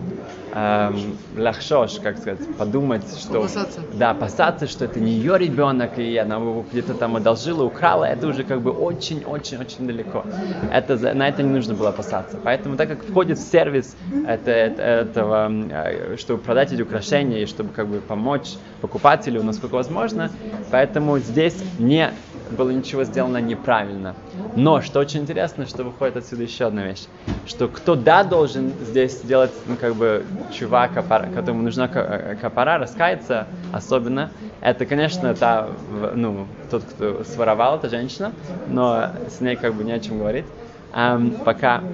эм, 0.53 1.17
лахшош, 1.37 2.01
как 2.01 2.19
сказать, 2.19 2.41
подумать, 2.57 3.03
что... 3.19 3.39
Опасаться. 3.39 3.85
Да, 3.93 4.11
опасаться, 4.11 4.67
что 4.67 4.85
это 4.85 5.01
не 5.01 5.13
ее 5.13 5.39
ребенок, 5.39 5.99
и 5.99 6.17
она 6.17 6.37
его 6.37 6.65
где-то 6.71 6.95
там 6.95 7.17
одолжила, 7.17 7.65
украла, 7.65 8.05
это 8.05 8.27
уже 8.27 8.45
как 8.45 8.61
бы 8.63 8.71
очень-очень-очень 8.71 9.87
далеко. 9.87 10.25
Это, 10.73 11.15
на 11.15 11.29
это 11.29 11.43
не 11.43 11.51
нужно 11.51 11.75
было 11.75 11.91
опасаться. 11.91 12.41
Поэтому, 12.43 12.77
так 12.77 12.89
как 12.89 13.05
входит 13.05 13.39
в 13.39 13.43
сервис 13.51 13.97
это, 14.27 14.51
это- 14.51 14.83
этого, 14.83 15.51
э, 15.51 16.17
чтобы 16.17 16.43
продать 16.43 16.73
эти 16.73 16.83
украшения 16.83 17.43
и 17.43 17.47
чтобы 17.47 17.71
как 17.73 17.89
бы 17.89 18.01
помочь 18.01 18.55
покупателю, 18.81 19.43
насколько 19.43 19.75
возможно, 19.75 20.31
поэтому 20.71 21.19
здесь 21.19 21.63
не 21.79 22.11
было 22.51 22.71
ничего 22.71 23.05
сделано 23.05 23.39
неправильно. 23.41 24.17
Но, 24.55 24.81
что 24.81 25.01
очень 25.01 25.21
интересно, 25.23 25.67
что 25.67 25.85
выходит 25.85 26.17
отсюда 26.17 26.43
еще 26.45 26.67
одна 26.67 26.85
вещь, 26.87 27.09
что 27.45 27.69
кто 27.69 27.95
да 27.95 28.25
должен 28.25 28.79
здесь 28.81 29.21
сделать, 29.23 29.61
ну, 29.67 29.77
как 29.77 29.97
бы, 29.97 30.27
чувак, 30.51 30.97
капара- 30.97 31.31
которому 31.31 31.63
нужна 31.63 31.89
ка- 31.89 32.01
э, 32.33 32.37
капара, 32.37 32.79
раскаяться 32.79 33.53
особенно, 33.71 34.33
это, 34.61 34.87
конечно, 34.87 35.35
та, 35.35 35.69
ну, 36.15 36.49
тот, 36.71 36.85
кто 36.85 37.25
своровал, 37.25 37.79
эта 37.79 37.89
женщина, 37.89 38.39
но 38.65 39.13
с 39.27 39.41
ней 39.41 39.57
как 39.57 39.75
бы 39.77 39.85
не 39.85 39.93
о 39.93 40.01
чем 40.01 40.19
говорить. 40.19 40.55
Ам, 40.91 41.43
пока 41.45 41.91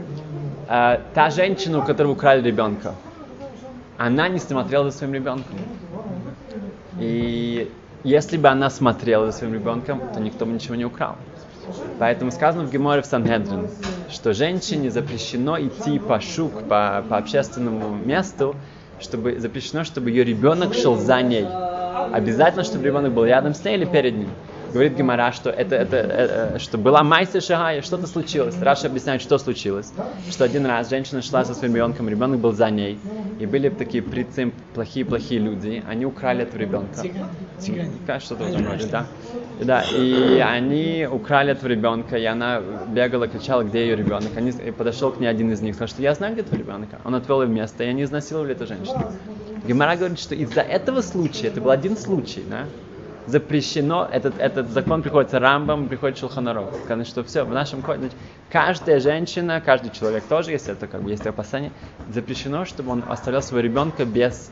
а, 0.67 0.99
та 0.99 1.31
женщина, 1.31 1.79
у 1.79 1.83
которой 1.83 2.13
украли 2.13 2.43
ребенка, 2.43 3.01
она 3.97 4.29
не 4.29 4.39
смотрела 4.39 4.91
за 4.91 4.97
своим 4.99 5.15
ребенком. 5.15 5.71
И 6.99 7.82
если 8.05 8.37
бы 8.37 8.49
она 8.49 8.71
смотрела 8.71 9.31
за 9.31 9.39
своим 9.39 9.55
ребенком, 9.55 10.01
то 10.13 10.21
никто 10.21 10.45
бы 10.45 10.53
ничего 10.53 10.75
не 10.75 10.85
украл. 10.85 11.17
Поэтому 11.99 12.31
сказано 12.33 12.65
в 12.65 12.73
Геморе 12.73 13.03
в 13.03 13.07
Санхедрин, 13.07 13.69
что 14.11 14.33
женщине 14.33 14.91
запрещено 14.91 15.59
идти 15.61 15.99
по 15.99 16.21
шук, 16.21 16.53
по, 16.69 17.05
по 17.09 17.17
общественному 17.17 17.95
месту, 17.95 18.57
чтобы 19.01 19.39
запрещено, 19.39 19.85
чтобы 19.85 20.11
ее 20.11 20.25
ребенок 20.25 20.75
шел 20.75 20.97
за 20.97 21.23
ней. 21.23 21.47
Обязательно, 22.13 22.65
чтобы 22.65 22.85
ребенок 22.85 23.13
был 23.13 23.25
рядом 23.25 23.55
с 23.55 23.65
ней 23.65 23.77
или 23.77 23.85
перед 23.85 24.17
ним. 24.17 24.29
Говорит 24.73 24.97
Гемора, 24.97 25.33
что 25.33 25.51
это, 25.51 25.77
это, 25.77 25.97
э, 25.97 26.55
э, 26.55 26.59
что 26.59 26.79
была 26.79 27.03
майса 27.03 27.41
шагая, 27.41 27.83
что-то 27.83 28.07
случилось. 28.07 28.55
Раша 28.61 28.87
объясняет, 28.87 29.21
что 29.21 29.37
случилось. 29.39 29.93
Что 30.31 30.45
один 30.45 30.65
раз 30.65 30.89
женщина 30.89 31.21
шла 31.21 31.45
со 31.45 31.55
своим 31.55 31.75
ребенком, 31.75 32.09
ребенок 32.09 32.41
был 32.41 32.53
за 32.53 32.71
ней. 32.71 32.99
И 33.39 33.45
были 33.45 33.69
такие 33.69 34.03
прицим, 34.03 34.53
плохие-плохие 34.75 35.41
люди. 35.41 35.83
Они 35.89 36.07
украли 36.07 36.45
этого 36.45 36.59
ребенка. 36.59 36.95
Цыгане. 37.59 37.91
Что-то 38.21 38.45
в 38.45 38.49
этом 38.49 38.67
роде, 38.67 38.87
да. 38.87 39.07
Да, 39.61 39.83
и 39.83 40.39
они 40.39 41.07
украли 41.11 41.53
этого 41.53 41.69
ребенка, 41.69 42.17
и 42.17 42.25
она 42.25 42.63
бегала, 42.89 43.29
кричала, 43.29 43.63
где 43.63 43.83
ее 43.83 43.97
ребенок. 43.97 44.31
Они, 44.37 44.51
и 44.51 44.71
подошел 44.71 45.13
к 45.13 45.21
ней 45.21 45.27
один 45.27 45.53
из 45.53 45.61
них, 45.61 45.75
сказал, 45.75 45.89
что 45.89 46.03
я 46.03 46.15
знаю, 46.15 46.33
где 46.33 46.43
твой 46.43 46.59
ребенок. 46.59 46.89
Он 47.05 47.15
отвел 47.15 47.43
ее 47.43 47.49
в 47.49 47.51
место, 47.51 47.85
и 47.85 47.89
они 47.89 48.05
изнасиловали 48.05 48.53
эту 48.53 48.67
женщину. 48.67 49.13
Гемора 49.67 49.97
говорит, 49.97 50.19
что 50.19 50.35
из-за 50.35 50.63
этого 50.63 51.03
случая, 51.03 51.49
это 51.49 51.61
был 51.61 51.71
один 51.71 51.97
случай, 51.97 52.43
да, 52.49 52.65
запрещено, 53.27 54.09
этот, 54.11 54.39
этот 54.39 54.71
закон 54.71 55.03
приходится 55.03 55.39
Рамбам, 55.39 55.89
приходит 55.89 56.19
Шулханаров. 56.19 56.75
Сказано, 56.85 57.05
что 57.05 57.25
все, 57.25 57.45
в 57.45 57.51
нашем 57.51 57.81
значит, 57.81 58.17
каждая 58.51 59.01
женщина, 59.01 59.61
каждый 59.61 59.91
человек 59.91 60.25
тоже, 60.25 60.53
если 60.53 60.73
это 60.73 60.87
как 60.87 61.03
бы 61.03 61.11
есть 61.11 61.27
опасение, 61.27 61.73
запрещено, 62.13 62.65
чтобы 62.65 62.93
он 62.93 63.05
оставлял 63.09 63.43
своего 63.43 63.67
ребенка 63.67 64.05
без 64.05 64.51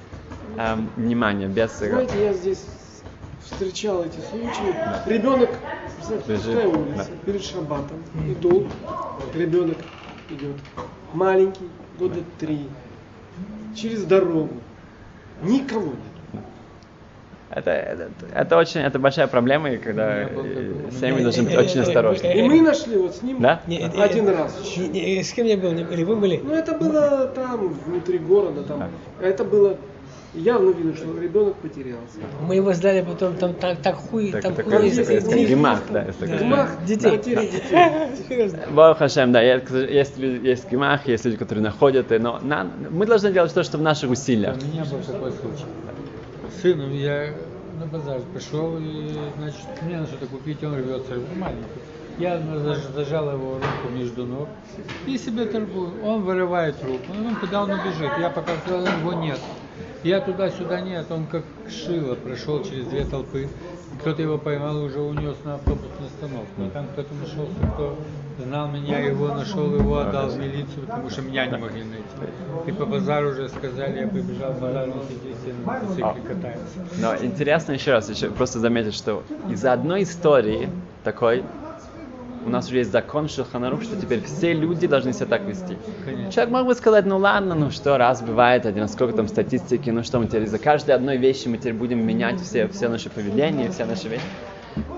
эм, 0.57 0.91
внимания, 0.97 1.49
без... 1.49 1.73
Знаете, 1.73 2.25
я 2.25 2.33
здесь 2.33 2.65
встречал 3.43 4.05
эти 4.05 4.21
случаи. 4.31 4.75
Ребенок, 5.07 5.51
представьте, 5.97 6.35
пустая 6.35 6.69
улица, 6.69 6.97
да. 6.97 7.27
перед 7.27 7.45
шаббатом, 7.45 8.03
идут, 8.27 8.69
ребенок 9.35 9.79
идет, 10.31 10.57
маленький, 11.13 11.69
года 11.99 12.21
три, 12.39 12.69
через 13.75 14.05
дорогу, 14.05 14.55
никого 15.43 15.87
нет. 15.87 16.10
Это, 17.51 17.71
это, 17.73 18.09
это 18.33 18.57
очень, 18.57 18.81
это 18.81 19.01
большая 19.01 19.27
проблема, 19.27 19.71
и 19.73 19.77
когда 19.77 20.21
э, 20.23 20.29
семьи 21.01 21.21
должны 21.21 21.43
быть 21.43 21.57
очень 21.57 21.81
осторожны. 21.81 22.27
И 22.33 22.43
мы 22.43 22.61
нашли 22.61 22.97
вот 22.97 23.17
с 23.17 23.23
ним 23.23 23.41
Да? 23.41 23.61
Один 23.99 24.29
раз. 24.29 24.57
не, 24.77 24.89
не, 25.17 25.23
С 25.25 25.33
кем 25.33 25.47
я 25.47 25.57
был? 25.57 25.73
Не- 25.73 25.83
Или 25.83 26.05
вы 26.05 26.15
были? 26.15 26.41
Ну 26.45 26.55
это 26.55 26.75
было 26.79 27.27
там, 27.35 27.75
внутри 27.87 28.19
города, 28.19 28.63
там. 28.63 28.85
Это 29.21 29.43
было 29.43 29.77
явно 30.33 30.71
видно, 30.71 30.95
что 30.95 31.07
ребенок 31.21 31.57
потерялся. 31.57 32.21
Мы 32.47 32.55
его 32.55 32.73
сдали 32.73 33.03
потом, 33.03 33.35
там 33.35 33.53
так, 33.55 33.79
так 33.83 33.97
хуй, 33.97 34.31
Так- 34.31 34.43
там 34.43 34.55
так- 34.55 34.67
хуй. 34.67 34.73
как 34.75 34.85
из- 34.85 35.49
гемах, 35.49 35.81
да, 35.91 36.05
есть 36.05 36.21
такой. 36.21 36.39
Гмах, 36.39 36.69
Детей. 36.87 37.11
потери 37.11 37.47
детей. 37.47 38.51
Хашем, 38.97 39.33
да, 39.33 39.41
есть, 39.43 40.17
есть, 40.19 40.71
гемах, 40.71 41.09
есть 41.09 41.25
люди, 41.25 41.37
которые 41.37 41.65
находят, 41.65 42.11
но 42.11 42.39
на- 42.43 42.71
мы 42.91 43.07
должны 43.07 43.33
делать 43.33 43.53
то, 43.53 43.65
что 43.65 43.77
в 43.77 43.83
наших 43.83 44.09
усилиях. 44.11 44.55
У 44.57 44.67
меня 44.73 44.85
был 44.85 44.99
такой 45.01 45.33
случай. 45.33 45.65
Сыну 46.51 46.91
я 46.93 47.33
на 47.79 47.87
базар 47.87 48.23
пришел, 48.33 48.77
и, 48.79 49.31
значит, 49.37 49.69
мне 49.81 49.97
надо 49.97 50.09
что-то 50.09 50.27
купить, 50.27 50.63
он 50.65 50.75
рвется, 50.75 51.15
маленький. 51.37 51.81
Я 52.19 52.39
заж- 52.39 52.93
зажал 52.93 53.31
его 53.33 53.59
руку 53.59 53.89
между 53.89 54.27
ног 54.27 54.49
и 55.07 55.17
себе 55.17 55.47
торгую. 55.47 56.03
Он 56.03 56.23
вырывает 56.23 56.83
руку, 56.83 57.13
ну 57.15 57.37
куда 57.37 57.63
он 57.63 57.73
убежит? 57.73 58.19
Я 58.19 58.31
пока 58.31 58.59
сказал, 58.59 58.85
его 58.99 59.13
нет. 59.15 59.41
Я 60.03 60.21
туда-сюда 60.21 60.81
нет, 60.81 61.11
он 61.11 61.27
как 61.29 61.45
шило 61.71 62.15
прошел 62.17 62.63
через 62.65 62.87
две 62.89 63.05
толпы. 63.05 63.49
Кто-то 63.99 64.23
его 64.23 64.39
поймал 64.39 64.79
и 64.79 64.85
уже 64.85 65.01
унес 65.01 65.37
на 65.45 65.57
автобусную 65.57 66.07
остановку. 66.07 66.63
А 66.63 66.71
там 66.71 66.87
кто-то 66.93 67.13
нашелся, 67.15 67.55
кто 67.75 67.99
знал 68.39 68.69
меня, 68.69 68.99
его 68.99 69.29
нашел, 69.29 69.75
его 69.75 69.99
отдал 69.99 70.29
в 70.29 70.39
милицию, 70.39 70.87
потому 70.87 71.11
что 71.11 71.23
меня 71.23 71.47
не 71.47 71.59
могли 71.59 71.85
найти. 71.85 72.05
И 72.67 72.73
по 72.73 72.87
базару 72.87 73.31
уже 73.31 73.49
сказали, 73.49 74.01
я 74.01 74.09
побежал 74.09 74.53
в 74.53 74.61
базар, 74.61 74.89
он 74.89 75.03
на 75.65 75.73
мотоцикле 75.73 76.23
катается. 76.27 76.65
Но 77.01 77.17
интересно 77.17 77.73
еще 77.73 77.93
раз, 77.93 78.09
еще 78.09 78.31
просто 78.31 78.59
заметить, 78.61 78.95
что 78.95 79.23
из-за 79.51 79.73
одной 79.73 80.05
истории 80.05 80.71
такой 81.05 81.45
у 82.45 82.49
нас 82.49 82.69
уже 82.69 82.79
есть 82.79 82.91
закон 82.91 83.29
Шелханарух, 83.29 83.83
что 83.83 83.97
теперь 83.97 84.23
все 84.23 84.53
люди 84.53 84.87
должны 84.87 85.13
себя 85.13 85.27
так 85.27 85.43
вести. 85.43 85.77
Конечно. 86.05 86.33
Человек 86.33 86.53
мог 86.53 86.67
бы 86.67 86.75
сказать, 86.75 87.07
ну 87.07 87.19
ладно, 87.19 87.55
ну 87.55 87.71
что, 87.71 87.99
раз 87.99 88.23
бывает 88.23 88.67
один, 88.67 88.89
сколько 88.89 89.15
там 89.17 89.29
статистики, 89.29 89.91
ну 89.91 90.03
что 90.03 90.19
мы 90.19 90.27
теперь 90.27 90.45
из-за 90.45 90.59
каждой 90.59 90.95
одной 90.95 91.17
вещи 91.17 91.49
мы 91.49 91.59
теперь 91.59 91.75
будем 91.75 92.05
менять 92.05 92.41
все, 92.41 92.67
все 92.69 92.89
наши 92.89 93.11
поведения, 93.11 93.71
все 93.71 93.85
наши 93.85 94.09
вещи. 94.09 94.25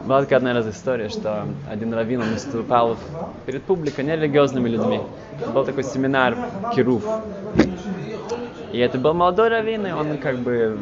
Была 0.07 0.21
такая 0.23 0.39
одна 0.39 0.53
раз 0.53 0.67
история, 0.69 1.09
что 1.09 1.47
один 1.71 1.95
раввин, 1.95 2.21
он 2.21 2.33
выступал 2.33 2.97
перед 3.47 3.63
публикой, 3.63 4.05
нерелигиозными 4.05 4.69
людьми. 4.69 5.01
Был 5.55 5.65
такой 5.65 5.85
семинар 5.85 6.37
Кируф. 6.75 7.05
И 8.73 8.79
это 8.79 8.99
был 8.99 9.15
молодой 9.15 9.49
раввин, 9.49 9.87
и 9.87 9.93
он 9.93 10.19
как 10.19 10.39
бы 10.39 10.79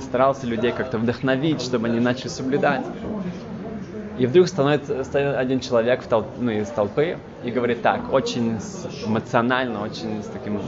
старался 0.00 0.46
людей 0.46 0.72
как-то 0.72 0.98
вдохновить, 0.98 1.62
чтобы 1.62 1.86
они 1.86 2.00
начали 2.00 2.28
соблюдать. 2.28 2.84
И 4.18 4.26
вдруг 4.26 4.48
становится, 4.48 5.38
один 5.38 5.60
человек 5.60 6.02
в 6.02 6.08
толп, 6.08 6.26
ну, 6.40 6.50
из 6.50 6.68
толпы 6.68 7.18
и 7.44 7.50
говорит 7.50 7.82
так, 7.82 8.12
очень 8.12 8.58
эмоционально, 9.06 9.82
очень 9.82 10.22
с 10.22 10.26
таким... 10.26 10.60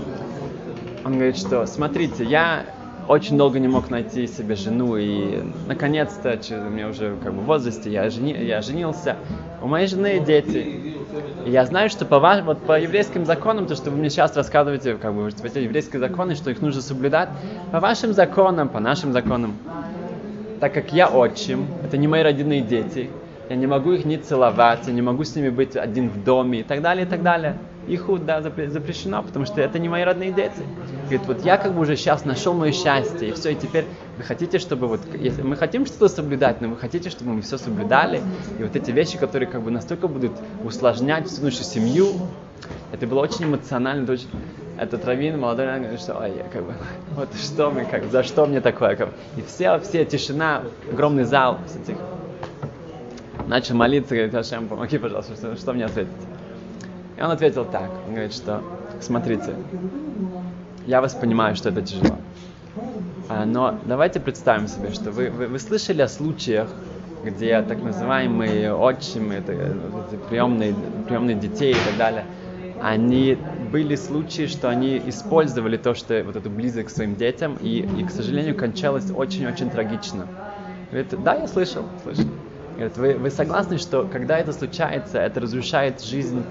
Он 1.05 1.15
говорит, 1.15 1.37
что 1.37 1.67
смотрите, 1.67 2.25
я 2.25 2.65
очень 3.09 3.37
долго 3.37 3.59
не 3.59 3.67
мог 3.67 3.91
найти 3.91 4.29
себе 4.29 4.55
жену, 4.55 4.97
и 4.97 5.43
наконец-то, 5.67 6.39
мне 6.71 6.87
уже 6.87 7.17
как 7.25 7.35
бы 7.35 7.41
в 7.41 7.45
возрасте, 7.47 7.91
я, 7.91 8.09
жени, 8.09 8.33
я 8.33 8.63
женился, 8.63 9.17
у 9.61 9.67
моей 9.67 9.89
жены 9.89 10.21
дети. 10.21 10.95
И 11.45 11.51
я 11.51 11.67
знаю, 11.67 11.91
что 11.91 12.05
по, 12.05 12.21
ваш, 12.21 12.45
вот 12.45 12.59
по 12.59 12.79
еврейским 12.79 13.27
законам, 13.27 13.67
то, 13.67 13.75
что 13.75 13.91
вы 13.91 13.97
мне 13.97 14.11
сейчас 14.11 14.37
рассказываете, 14.37 14.95
как 14.95 15.13
бы, 15.13 15.29
эти 15.29 15.59
еврейские 15.59 15.99
законы, 15.99 16.37
что 16.37 16.51
их 16.51 16.61
нужно 16.61 16.83
соблюдать, 16.83 17.31
по 17.73 17.81
вашим 17.81 18.13
законам, 18.13 18.69
по 18.69 18.79
нашим 18.79 19.13
законам, 19.13 19.57
так 20.61 20.73
как 20.73 20.93
я 20.93 21.09
отчим, 21.09 21.67
это 21.83 21.97
не 21.97 22.07
мои 22.07 22.23
родные 22.23 22.61
дети, 22.61 23.11
я 23.51 23.57
не 23.57 23.67
могу 23.67 23.91
их 23.91 24.05
не 24.05 24.17
целовать, 24.17 24.87
я 24.87 24.93
не 24.93 25.03
могу 25.03 25.25
с 25.25 25.35
ними 25.35 25.49
быть 25.49 25.77
один 25.77 26.09
в 26.09 26.23
доме 26.23 26.61
и 26.61 26.63
так 26.63 26.81
далее, 26.83 27.05
и 27.05 27.09
так 27.09 27.21
далее. 27.23 27.59
Их 27.89 28.07
да, 28.25 28.41
запрещено, 28.43 29.25
потому 29.25 29.45
что 29.45 29.61
это 29.61 29.81
не 29.81 29.89
мои 29.89 30.05
родные 30.05 30.31
дети. 30.31 30.63
Говорит, 31.03 31.23
вот 31.27 31.45
я 31.45 31.57
как 31.57 31.75
бы 31.75 31.81
уже 31.81 31.97
сейчас 31.97 32.25
нашел 32.25 32.55
мое 32.55 32.71
счастье, 32.71 33.31
и 33.31 33.33
все, 33.33 33.51
и 33.51 33.55
теперь 33.57 33.87
вы 34.17 34.23
хотите, 34.23 34.61
чтобы 34.61 34.87
вот, 34.87 35.01
если 35.19 35.43
мы 35.43 35.57
хотим 35.57 35.85
что-то 35.85 36.09
соблюдать, 36.09 36.61
но 36.61 36.69
вы 36.69 36.77
хотите, 36.77 37.11
чтобы 37.11 37.33
мы 37.33 37.43
все 37.43 37.59
соблюдали, 37.59 38.23
и 38.61 38.63
вот 38.63 38.77
эти 38.77 38.93
вещи, 38.93 39.19
которые 39.19 39.49
как 39.49 39.63
бы 39.63 39.73
настолько 39.73 40.07
будут 40.07 40.33
усложнять 40.65 41.27
всю 41.27 41.43
нашу 41.43 41.65
семью, 41.65 42.13
это 42.93 43.09
было 43.09 43.19
очень 43.19 43.47
эмоционально, 43.47 44.05
это 44.05 44.13
очень, 44.13 44.29
этот 44.79 45.05
раввин 45.05 45.41
молодой 45.41 45.67
говорит, 45.67 46.01
что 46.01 46.17
ой, 46.17 46.35
я 46.37 46.45
как 46.45 46.65
бы, 46.65 46.75
вот 47.17 47.35
что 47.35 47.73
мы, 47.73 47.85
как, 47.85 48.05
за 48.13 48.23
что 48.23 48.47
мне 48.47 48.61
такое, 48.61 48.95
как, 48.95 49.09
и 49.37 49.43
все, 49.43 49.81
все, 49.81 50.05
тишина, 50.05 50.63
огромный 50.93 51.25
зал, 51.25 51.59
все 51.67 51.81
тихо 51.85 52.20
начал 53.51 53.75
молиться, 53.75 54.15
говорит, 54.15 54.35
Ашем, 54.35 54.69
помоги, 54.69 54.97
пожалуйста, 54.97 55.35
что, 55.35 55.57
что 55.57 55.73
мне 55.73 55.85
ответить? 55.85 56.13
И 57.19 57.21
он 57.21 57.33
ответил 57.33 57.65
так, 57.65 57.91
он 58.07 58.15
говорит, 58.15 58.33
что, 58.33 58.63
смотрите, 59.01 59.55
я 60.87 61.01
вас 61.01 61.15
понимаю, 61.15 61.57
что 61.57 61.71
это 61.71 61.83
тяжело, 61.83 62.17
а, 63.29 63.45
но 63.45 63.77
давайте 63.85 64.21
представим 64.21 64.69
себе, 64.69 64.93
что 64.93 65.11
вы, 65.11 65.31
вы, 65.31 65.49
вы 65.49 65.59
слышали 65.59 66.01
о 66.01 66.09
случаях, 66.09 66.69
где 67.25 67.61
так 67.63 67.83
называемые 67.83 68.73
отчимы, 68.73 69.35
это, 69.35 69.53
это 69.53 70.17
приемные, 70.29 70.73
приемные 71.09 71.35
детей 71.35 71.73
и 71.73 71.75
так 71.75 71.97
далее, 71.99 72.25
они 72.81 73.37
были 73.73 73.97
случаи, 73.97 74.47
что 74.47 74.71
они 74.71 75.03
использовали 75.07 75.77
то, 75.77 75.95
что 75.95 76.23
вот 76.25 76.37
эту 76.37 76.49
близость 76.49 76.87
к 76.87 76.91
своим 76.91 77.17
детям, 77.17 77.59
и, 77.61 77.81
и 77.99 78.05
к 78.05 78.11
сожалению, 78.11 78.57
кончалось 78.57 79.11
очень-очень 79.11 79.71
трагично. 79.71 80.29
Говорит, 80.93 81.23
да, 81.25 81.35
я 81.35 81.49
слышал, 81.49 81.83
слышал. 82.05 82.25
Говорит, 82.81 82.97
вы, 82.97 83.15
вы 83.15 83.31
согласны, 83.31 83.77
что 83.77 84.09
когда 84.11 84.39
это 84.39 84.55
случается, 84.55 85.19
это 85.19 85.39
разрушает 85.41 86.03
жизнь 86.03 86.43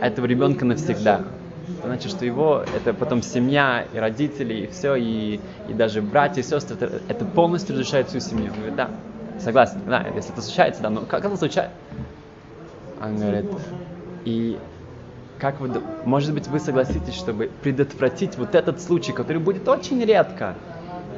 этого 0.00 0.24
ребенка 0.24 0.64
навсегда? 0.64 1.24
Это 1.78 1.88
значит, 1.88 2.10
что 2.10 2.24
его, 2.24 2.64
это 2.74 2.94
потом 2.94 3.20
семья, 3.20 3.84
и 3.92 3.98
родители, 3.98 4.54
и 4.54 4.66
все, 4.66 4.94
и, 4.94 5.40
и 5.68 5.74
даже 5.74 6.00
братья 6.00 6.40
и 6.40 6.42
сестры, 6.42 6.78
это, 6.80 7.02
это 7.06 7.26
полностью 7.26 7.74
разрушает 7.74 8.08
всю 8.08 8.20
семью. 8.20 8.46
Он 8.46 8.56
говорит, 8.56 8.76
да, 8.76 8.90
согласен, 9.38 9.80
да, 9.86 10.06
если 10.14 10.32
это 10.32 10.40
случается, 10.40 10.80
да, 10.80 10.88
но 10.88 11.02
как 11.02 11.22
это 11.22 11.36
случается? 11.36 11.74
Он 13.02 13.18
говорит, 13.18 13.50
и 14.24 14.58
как 15.38 15.60
вы, 15.60 15.70
может 16.06 16.32
быть, 16.32 16.48
вы 16.48 16.60
согласитесь, 16.60 17.12
чтобы 17.12 17.50
предотвратить 17.62 18.38
вот 18.38 18.54
этот 18.54 18.80
случай, 18.80 19.12
который 19.12 19.42
будет 19.42 19.68
очень 19.68 20.02
редко, 20.02 20.54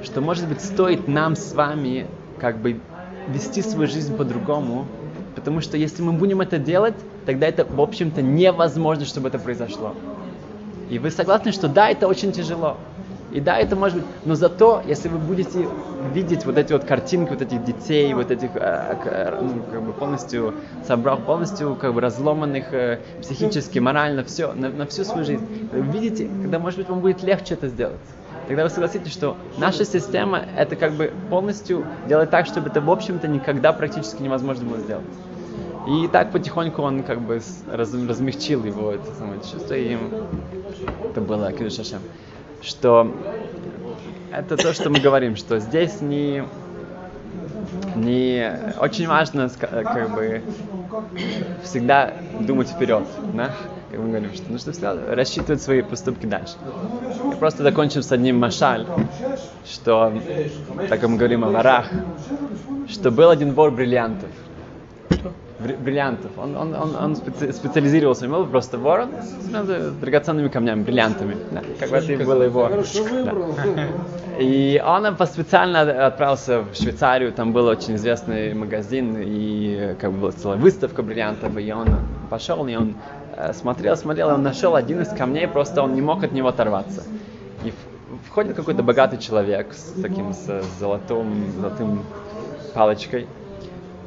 что, 0.02 0.20
может 0.20 0.48
быть, 0.48 0.60
стоит 0.60 1.06
нам 1.06 1.36
с 1.36 1.54
вами 1.54 2.08
как 2.40 2.58
бы 2.58 2.80
вести 3.28 3.62
свою 3.62 3.88
жизнь 3.88 4.16
по-другому, 4.16 4.86
потому 5.34 5.60
что 5.60 5.76
если 5.76 6.02
мы 6.02 6.12
будем 6.12 6.40
это 6.40 6.58
делать, 6.58 6.94
тогда 7.24 7.46
это, 7.46 7.64
в 7.64 7.80
общем-то, 7.80 8.22
невозможно, 8.22 9.04
чтобы 9.04 9.28
это 9.28 9.38
произошло. 9.38 9.94
И 10.90 10.98
вы 10.98 11.10
согласны, 11.10 11.52
что 11.52 11.68
да, 11.68 11.90
это 11.90 12.06
очень 12.06 12.32
тяжело. 12.32 12.76
И 13.32 13.40
да, 13.40 13.58
это 13.58 13.74
может 13.74 13.98
быть, 13.98 14.06
но 14.24 14.36
зато, 14.36 14.82
если 14.86 15.08
вы 15.08 15.18
будете 15.18 15.68
видеть 16.14 16.46
вот 16.46 16.56
эти 16.56 16.72
вот 16.72 16.84
картинки, 16.84 17.30
вот 17.30 17.42
этих 17.42 17.64
детей, 17.64 18.14
вот 18.14 18.30
этих 18.30 18.50
э, 18.54 19.38
ну, 19.42 19.62
как 19.70 19.82
бы 19.82 19.92
полностью 19.92 20.54
собрал, 20.86 21.18
полностью 21.18 21.74
как 21.74 21.92
бы 21.92 22.00
разломанных 22.00 22.72
э, 22.72 23.00
психически, 23.20 23.80
морально, 23.80 24.22
все, 24.22 24.52
на, 24.52 24.68
на 24.68 24.86
всю 24.86 25.02
свою 25.04 25.24
жизнь, 25.24 25.44
видите, 25.72 26.28
когда, 26.40 26.60
может 26.60 26.78
быть, 26.78 26.88
вам 26.88 27.00
будет 27.00 27.24
легче 27.24 27.54
это 27.54 27.66
сделать 27.66 27.98
тогда 28.46 28.64
вы 28.64 28.70
согласитесь, 28.70 29.12
что 29.12 29.36
наша 29.58 29.84
система 29.84 30.44
это 30.56 30.76
как 30.76 30.92
бы 30.92 31.12
полностью 31.30 31.86
делает 32.08 32.30
так, 32.30 32.46
чтобы 32.46 32.68
это 32.68 32.80
в 32.80 32.90
общем-то 32.90 33.28
никогда 33.28 33.72
практически 33.72 34.22
невозможно 34.22 34.64
было 34.68 34.78
сделать. 34.78 35.04
И 35.86 36.08
так 36.08 36.32
потихоньку 36.32 36.82
он 36.82 37.04
как 37.04 37.20
бы 37.20 37.40
раз, 37.70 37.94
размягчил 37.94 38.64
его 38.64 38.92
это 38.92 39.06
самое 39.18 39.40
чувство, 39.40 39.74
и 39.74 39.96
это 41.10 41.20
было 41.20 41.52
Кирюшашем. 41.52 42.00
Что 42.60 43.14
это 44.32 44.56
то, 44.56 44.72
что 44.74 44.90
мы 44.90 44.98
говорим, 44.98 45.36
что 45.36 45.60
здесь 45.60 46.00
не 46.00 46.42
не 47.94 48.74
очень 48.80 49.06
важно 49.06 49.48
как 49.48 50.14
бы 50.14 50.42
всегда 51.62 52.14
думать 52.40 52.68
вперед, 52.68 53.04
да? 53.34 53.52
Как 53.90 54.00
мы 54.00 54.08
говорим, 54.08 54.34
что 54.34 54.50
нужно 54.50 54.72
всегда 54.72 54.96
рассчитывать 55.14 55.62
свои 55.62 55.82
поступки 55.82 56.26
дальше. 56.26 56.54
И 57.32 57.36
просто 57.36 57.62
закончим 57.62 58.02
с 58.02 58.10
одним 58.12 58.38
машаль, 58.38 58.86
что, 59.64 60.12
так 60.88 61.00
как 61.00 61.08
мы 61.08 61.16
говорим 61.16 61.44
о 61.44 61.50
ворах, 61.50 61.86
что 62.88 63.10
был 63.10 63.30
один 63.30 63.52
вор 63.52 63.70
бриллиантов. 63.70 64.28
Бриллиантов. 65.58 66.30
Он, 66.36 66.54
он, 66.54 66.74
он, 66.74 66.96
он 66.96 67.16
специ, 67.16 67.50
специализировался, 67.50 68.26
он 68.26 68.32
был 68.32 68.46
просто 68.46 68.76
вор 68.76 69.06
с 69.22 69.92
драгоценными 70.00 70.48
камнями, 70.48 70.82
бриллиантами. 70.82 71.36
Да, 71.50 71.62
как 71.80 71.90
бы 71.90 71.96
это 71.96 72.24
было 72.24 72.42
его. 72.42 72.68
Да. 72.68 73.88
И 74.38 74.82
он 74.84 75.16
специально 75.26 76.06
отправился 76.06 76.60
в 76.60 76.74
Швейцарию, 76.74 77.32
там 77.32 77.54
был 77.54 77.66
очень 77.66 77.94
известный 77.94 78.52
магазин, 78.52 79.16
и 79.18 79.96
как 79.98 80.12
бы 80.12 80.18
была 80.18 80.32
целая 80.32 80.58
выставка 80.58 81.02
бриллиантов, 81.02 81.56
и 81.56 81.72
он 81.72 81.88
пошел, 82.28 82.66
и 82.66 82.76
он 82.76 82.94
Э, 83.36 83.52
смотрел, 83.52 83.96
смотрел, 83.96 84.28
он 84.28 84.42
нашел 84.42 84.74
один 84.74 85.02
из 85.02 85.08
камней, 85.08 85.46
просто 85.46 85.82
он 85.82 85.94
не 85.94 86.00
мог 86.00 86.24
от 86.24 86.32
него 86.32 86.48
оторваться. 86.48 87.02
И 87.64 87.72
входит 88.28 88.56
какой-то 88.56 88.82
богатый 88.82 89.18
человек 89.18 89.74
с 89.74 90.00
таким 90.00 90.32
с 90.32 90.62
золотым, 90.80 91.52
золотым 91.60 92.02
палочкой, 92.74 93.26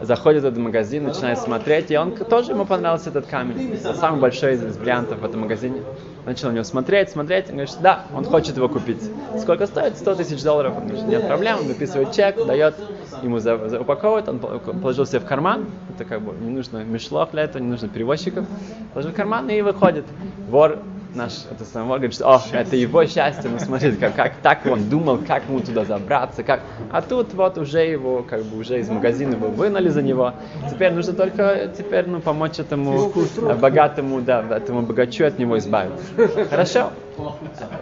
заходит 0.02 0.44
в 0.44 0.46
этот 0.46 0.60
магазин, 0.60 1.04
начинает 1.04 1.40
смотреть, 1.40 1.92
и 1.92 1.98
он 1.98 2.16
тоже 2.16 2.52
ему 2.52 2.66
понравился 2.66 3.10
этот 3.10 3.26
камень. 3.26 3.78
Самый 3.96 4.20
большой 4.20 4.54
из 4.54 4.78
бриллиантов 4.78 5.20
в 5.20 5.26
этом 5.26 5.42
магазине. 5.42 5.82
Начал 6.26 6.50
на 6.50 6.54
него 6.54 6.64
смотреть, 6.64 7.10
смотреть, 7.10 7.50
и 7.50 7.52
говорит, 7.52 7.76
да, 7.82 8.06
он 8.16 8.24
хочет 8.26 8.56
его 8.58 8.70
купить. 8.70 9.02
Сколько 9.40 9.68
стоит? 9.68 9.98
100 9.98 10.16
тысяч 10.16 10.44
долларов. 10.44 10.76
Он 10.78 10.88
говорит, 10.88 11.08
нет 11.08 11.28
проблем, 11.28 11.60
он 11.62 11.68
выписывает 11.68 12.12
чек, 12.12 12.46
дает, 12.46 12.76
ему 13.24 13.40
за, 13.40 13.70
за, 13.70 13.82
упаковывает, 13.82 14.28
он 14.30 14.40
положил 14.40 15.06
себе 15.06 15.20
в 15.20 15.26
карман, 15.26 15.66
это 15.96 16.06
как 16.06 16.22
бы 16.22 16.34
не 16.40 16.50
нужно 16.50 16.84
мешлов 16.84 17.32
для 17.32 17.44
этого, 17.44 17.62
не 17.62 17.70
нужно 17.70 17.88
перевозчиков, 17.90 18.46
положил 18.94 19.12
в 19.12 19.16
карман 19.16 19.50
и 19.50 19.62
выходит. 19.62 20.06
Вор 20.50 20.80
наш 21.16 21.46
это 21.50 21.64
самый 21.66 21.98
говорит, 21.98 22.14
что 22.14 22.36
О, 22.36 22.42
это 22.52 22.76
его 22.76 23.06
счастье, 23.06 23.50
ну 23.50 23.60
смотрите, 23.60 23.98
как, 23.98 24.16
как 24.16 24.36
так 24.42 24.66
он 24.66 24.90
думал, 24.90 25.20
как 25.26 25.44
ему 25.48 25.60
туда 25.60 25.86
забраться, 25.86 26.44
как. 26.44 26.62
А 26.92 27.02
тут 27.02 27.34
вот 27.34 27.58
уже 27.58 27.80
его, 27.80 28.24
как 28.24 28.44
бы 28.44 28.60
уже 28.60 28.80
из 28.80 28.90
магазина 28.90 29.34
его 29.34 29.48
вынули 29.50 29.90
за 29.90 30.02
него. 30.02 30.34
Теперь 30.70 30.94
нужно 30.94 31.14
только 31.14 31.72
теперь 31.78 32.08
ну, 32.08 32.20
помочь 32.22 32.60
этому 32.60 33.12
богатому, 33.60 34.22
да, 34.22 34.46
этому 34.50 34.82
богачу 34.82 35.26
от 35.26 35.40
него 35.40 35.58
избавиться. 35.58 36.06
Хорошо? 36.50 36.92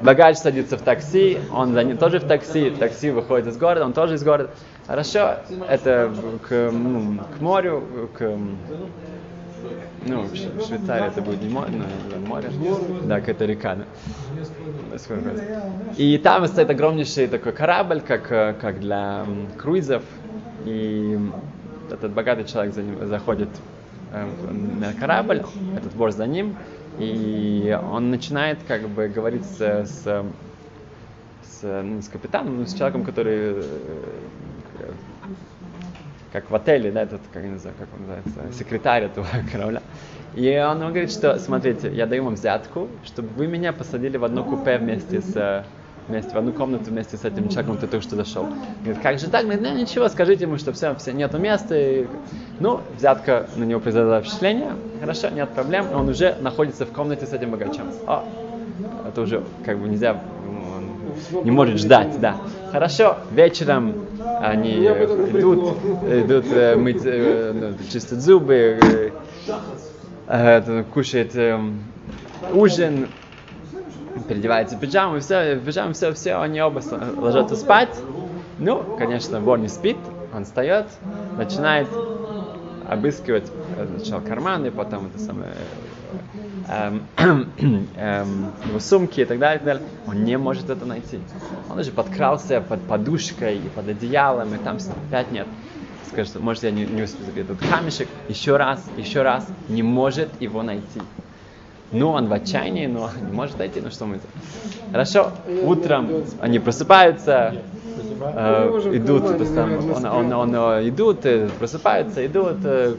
Богач 0.02 0.38
садится 0.38 0.78
в 0.78 0.82
такси, 0.82 1.38
он 1.54 1.74
за 1.74 1.84
ним 1.84 1.98
тоже 1.98 2.20
в 2.20 2.28
такси, 2.28 2.72
такси 2.72 3.12
выходит 3.12 3.48
из 3.48 3.58
города, 3.58 3.86
он 3.86 3.94
тоже 3.94 4.16
из 4.16 4.24
города. 4.24 4.50
Хорошо, 4.88 5.36
это 5.70 6.12
к, 6.48 6.72
ну, 6.72 7.20
к 7.38 7.42
морю, 7.42 7.84
к 8.18 8.38
ну, 10.08 10.24
в 10.24 10.36
Швейцарии 10.36 11.08
это 11.08 11.22
будет 11.22 11.41
не 11.41 11.50
море, 11.50 11.72
но 11.72 12.28
море. 12.28 12.50
Да, 13.04 13.20
какая-то 13.20 13.46
река. 13.46 13.78
И 15.98 16.17
там 16.17 16.48
стоит 16.48 16.70
огромнейший 16.70 17.28
такой 17.28 17.52
корабль, 17.52 18.02
как, 18.02 18.32
э, 18.32 18.56
как 18.60 18.80
для 18.80 19.26
круизов. 19.58 20.04
И 20.65 21.20
этот 21.91 22.12
богатый 22.12 22.46
человек 22.46 22.74
за 22.74 22.84
ним 22.84 23.08
заходит 23.08 23.50
э, 24.12 24.26
на 24.80 24.93
корабль, 24.93 25.43
этот 25.76 25.93
вор 25.93 26.12
за 26.12 26.28
ним, 26.28 26.56
и 27.00 27.78
он 27.91 28.10
начинает 28.10 28.60
как 28.67 28.88
бы 28.89 29.08
говорить 29.08 29.46
с, 29.46 29.62
с, 29.62 30.26
с, 31.43 31.84
ну, 31.84 32.02
с 32.02 32.08
капитаном, 32.08 32.58
ну, 32.58 32.65
с 32.65 32.74
человеком, 32.74 33.04
который 33.04 33.54
э, 33.56 33.63
как 36.32 36.50
в 36.50 36.56
отеле, 36.56 36.92
да, 36.92 37.04
этот, 37.04 37.22
как, 37.34 37.44
не 37.44 37.58
знаю, 37.58 37.76
как 37.80 37.88
он 37.94 38.02
называется, 38.02 38.58
секретарь 38.58 39.06
этого 39.06 39.28
корабля. 39.52 39.82
И 40.36 40.50
он, 40.58 40.82
он 40.82 40.90
говорит, 40.90 41.12
что, 41.12 41.40
смотрите, 41.40 41.92
я 41.92 42.06
даю 42.06 42.24
вам 42.24 42.36
взятку, 42.36 42.90
чтобы 43.06 43.30
вы 43.30 43.48
меня 43.48 43.74
посадили 43.74 44.18
в 44.18 44.24
одно 44.24 44.44
купе 44.44 44.78
вместе 44.78 45.22
с 45.22 45.66
вместе 46.08 46.32
в 46.32 46.38
одну 46.38 46.54
комнату 46.54 46.86
вместе 46.86 47.18
с 47.18 47.26
этим 47.26 47.50
человеком, 47.50 47.78
кто 47.78 47.88
только 47.88 48.06
что 48.06 48.16
дошел. 48.16 48.48
Говорит, 48.82 49.02
как 49.02 49.20
же 49.20 49.30
так? 49.30 49.44
Говорит, 49.44 49.62
ну 49.62 49.76
ничего, 49.76 50.08
скажите 50.08 50.46
ему, 50.46 50.58
что 50.58 50.72
все, 50.72 50.96
все 50.96 51.12
нету 51.12 51.38
места. 51.38 51.76
И... 51.76 52.08
Ну, 52.60 52.82
взятка 52.96 53.48
на 53.56 53.63
него 53.63 53.80
произвела 53.80 54.22
впечатление, 54.22 54.74
хорошо, 55.00 55.30
нет 55.30 55.50
проблем, 55.50 55.88
он 55.94 56.10
уже 56.10 56.36
находится 56.40 56.86
в 56.86 56.92
комнате 56.92 57.26
с 57.26 57.34
этим 57.34 57.52
богачом. 57.52 57.92
О, 58.06 58.24
это 59.08 59.22
уже 59.22 59.44
как 59.66 59.78
бы 59.80 59.88
нельзя, 59.88 60.22
не 61.43 61.52
может 61.52 61.78
ждать, 61.78 62.20
да. 62.20 62.38
Хорошо, 62.72 63.17
вечером 63.32 64.08
они 64.41 64.86
идут, 64.86 65.78
идут 66.06 66.46
э, 66.52 66.76
мыть, 66.76 67.02
э, 67.06 67.54
ну, 67.54 67.74
чистят 67.91 68.20
зубы, 68.20 69.13
э, 70.28 70.84
кушают 70.93 71.34
ужин, 72.54 73.08
переодевается 74.28 74.76
в 74.76 74.80
пиджаму, 74.80 75.20
все, 75.20 75.56
в 75.56 75.65
пиджаму, 75.65 75.93
все, 75.93 76.13
все, 76.13 76.36
они 76.36 76.62
оба 76.62 76.82
ложатся 77.17 77.56
спать. 77.56 77.96
Ну, 78.60 78.84
конечно, 78.98 79.39
вор 79.39 79.60
не 79.60 79.67
спит, 79.67 79.98
он 80.36 80.46
встает, 80.46 80.88
начинает 81.38 81.88
обыскивать 82.89 83.52
сначала 83.96 84.22
карманы, 84.22 84.72
потом 84.72 85.08
это 85.08 85.20
самое, 85.20 85.52
его 87.17 88.80
сумки 88.80 89.21
и 89.21 89.25
так 89.25 89.39
далее, 89.39 89.56
и 89.56 89.60
так 89.60 89.65
далее. 89.65 89.84
Он 90.06 90.23
не 90.23 90.38
может 90.38 90.69
это 90.69 90.86
найти. 90.86 91.19
Он 91.69 91.80
уже 91.80 91.91
подкрался 91.91 92.62
под 92.62 92.82
подушкой 92.82 93.58
и 93.58 93.69
под 93.69 93.88
одеялом, 93.88 94.53
и 94.53 94.58
там 94.58 94.77
опять 95.08 95.32
нет. 95.32 95.47
Скажет, 96.12 96.39
может, 96.39 96.63
я 96.63 96.71
не, 96.71 96.86
не 96.86 97.03
успею 97.03 97.32
этот 97.36 97.60
камешек, 97.60 98.08
еще 98.27 98.58
раз, 98.58 98.84
еще 98.97 99.21
раз, 99.21 99.47
не 99.69 99.84
может 99.84 100.30
его 100.41 100.63
найти. 100.63 101.01
Ну, 101.91 102.10
он 102.10 102.27
в 102.27 102.34
отчаянии, 102.34 102.88
но 102.88 103.10
не 103.21 103.32
может 103.32 103.58
найти, 103.58 103.82
ну 103.82 103.89
что 103.91 104.06
мы... 104.06 104.19
Хорошо, 104.91 105.32
утром 105.63 106.10
они 106.39 106.60
просыпаются, 106.60 107.56
э, 108.21 108.91
идут, 108.93 109.25
это 109.25 109.43
наверное, 109.43 109.95
он, 109.95 110.06
он, 110.06 110.34
он, 110.34 110.56
э, 110.56 110.89
идут, 110.89 111.25
э, 111.25 111.49
просыпаются, 111.60 112.25
идут, 112.25 112.58
э, 112.63 112.95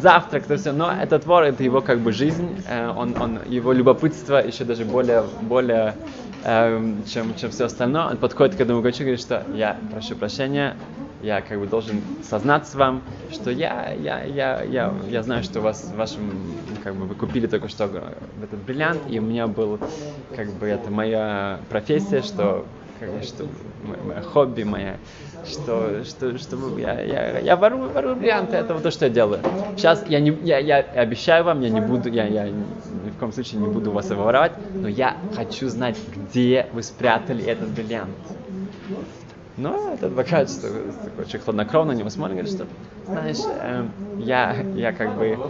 завтрак, 0.00 0.46
то 0.46 0.56
все, 0.56 0.72
но 0.72 0.90
этот 0.90 1.26
вор, 1.26 1.44
это 1.44 1.62
его 1.62 1.80
как 1.80 2.00
бы 2.00 2.12
жизнь, 2.12 2.48
э, 2.68 2.88
он, 2.88 3.14
он, 3.20 3.38
его 3.48 3.72
любопытство 3.72 4.44
еще 4.44 4.64
даже 4.64 4.84
более, 4.84 5.24
более 5.42 5.94
эм, 6.44 7.04
чем, 7.06 7.34
чем 7.36 7.50
все 7.50 7.66
остальное, 7.66 8.06
он 8.06 8.16
подходит 8.16 8.56
к 8.56 8.60
этому 8.60 8.80
богачу 8.80 9.02
и 9.02 9.06
говорит, 9.06 9.20
что 9.20 9.44
я 9.54 9.76
прошу 9.92 10.14
прощения, 10.16 10.76
я 11.22 11.40
как 11.40 11.58
бы 11.58 11.66
должен 11.66 12.02
сознаться 12.28 12.76
вам, 12.78 13.02
что 13.30 13.50
я, 13.50 13.92
я, 13.92 14.24
я, 14.24 14.62
я, 14.62 14.92
я 15.08 15.22
знаю, 15.22 15.42
что 15.42 15.60
у 15.60 15.62
вас 15.62 15.90
вашем, 15.96 16.24
как 16.82 16.94
бы 16.94 17.06
вы 17.06 17.14
купили 17.14 17.46
только 17.46 17.68
что 17.68 17.84
этот 18.42 18.60
бриллиант, 18.60 19.02
и 19.08 19.18
у 19.18 19.22
меня 19.22 19.46
был, 19.46 19.78
как 20.34 20.48
бы 20.54 20.66
это 20.66 20.90
моя 20.90 21.60
профессия, 21.70 22.22
что 22.22 22.64
как 23.02 23.12
бы, 23.12 23.22
что 23.22 23.44
мо- 23.82 23.96
мое 24.06 24.20
хобби, 24.22 24.62
моя, 24.62 24.96
что, 25.44 26.04
что, 26.04 26.38
что 26.38 26.78
я, 26.78 27.00
я, 27.02 27.38
я 27.40 27.56
ворую, 27.56 27.90
ворую 27.92 28.14
бриллианты, 28.16 28.56
это 28.56 28.74
вот 28.74 28.82
то, 28.84 28.90
что 28.92 29.06
я 29.06 29.10
делаю. 29.10 29.40
Сейчас 29.76 30.04
я, 30.08 30.20
не, 30.20 30.30
я, 30.44 30.58
я 30.58 30.76
обещаю 30.78 31.44
вам, 31.44 31.60
я 31.62 31.70
не 31.70 31.80
буду, 31.80 32.08
я, 32.08 32.26
я 32.26 32.48
ни 32.48 33.10
в 33.10 33.16
коем 33.18 33.32
случае 33.32 33.60
не 33.60 33.68
буду 33.68 33.90
вас 33.90 34.10
воровать, 34.10 34.52
но 34.82 34.88
я 34.88 35.16
хочу 35.32 35.68
знать, 35.68 35.96
где 36.14 36.68
вы 36.72 36.82
спрятали 36.82 37.44
этот 37.44 37.70
бриллиант. 37.70 38.14
Но 39.56 39.92
этот 39.92 40.14
богач 40.14 40.50
что- 40.50 40.92
такой 41.04 41.24
очень 41.24 41.38
хладнокровно 41.40 41.92
на 41.92 41.96
него 41.98 42.08
смотрит, 42.08 42.36
говорит, 42.36 42.50
что, 42.50 42.66
знаешь, 43.10 43.44
эм, 43.48 43.92
я, 44.18 44.66
я 44.74 44.92
как 44.92 45.14
бы, 45.14 45.26
э, 45.26 45.40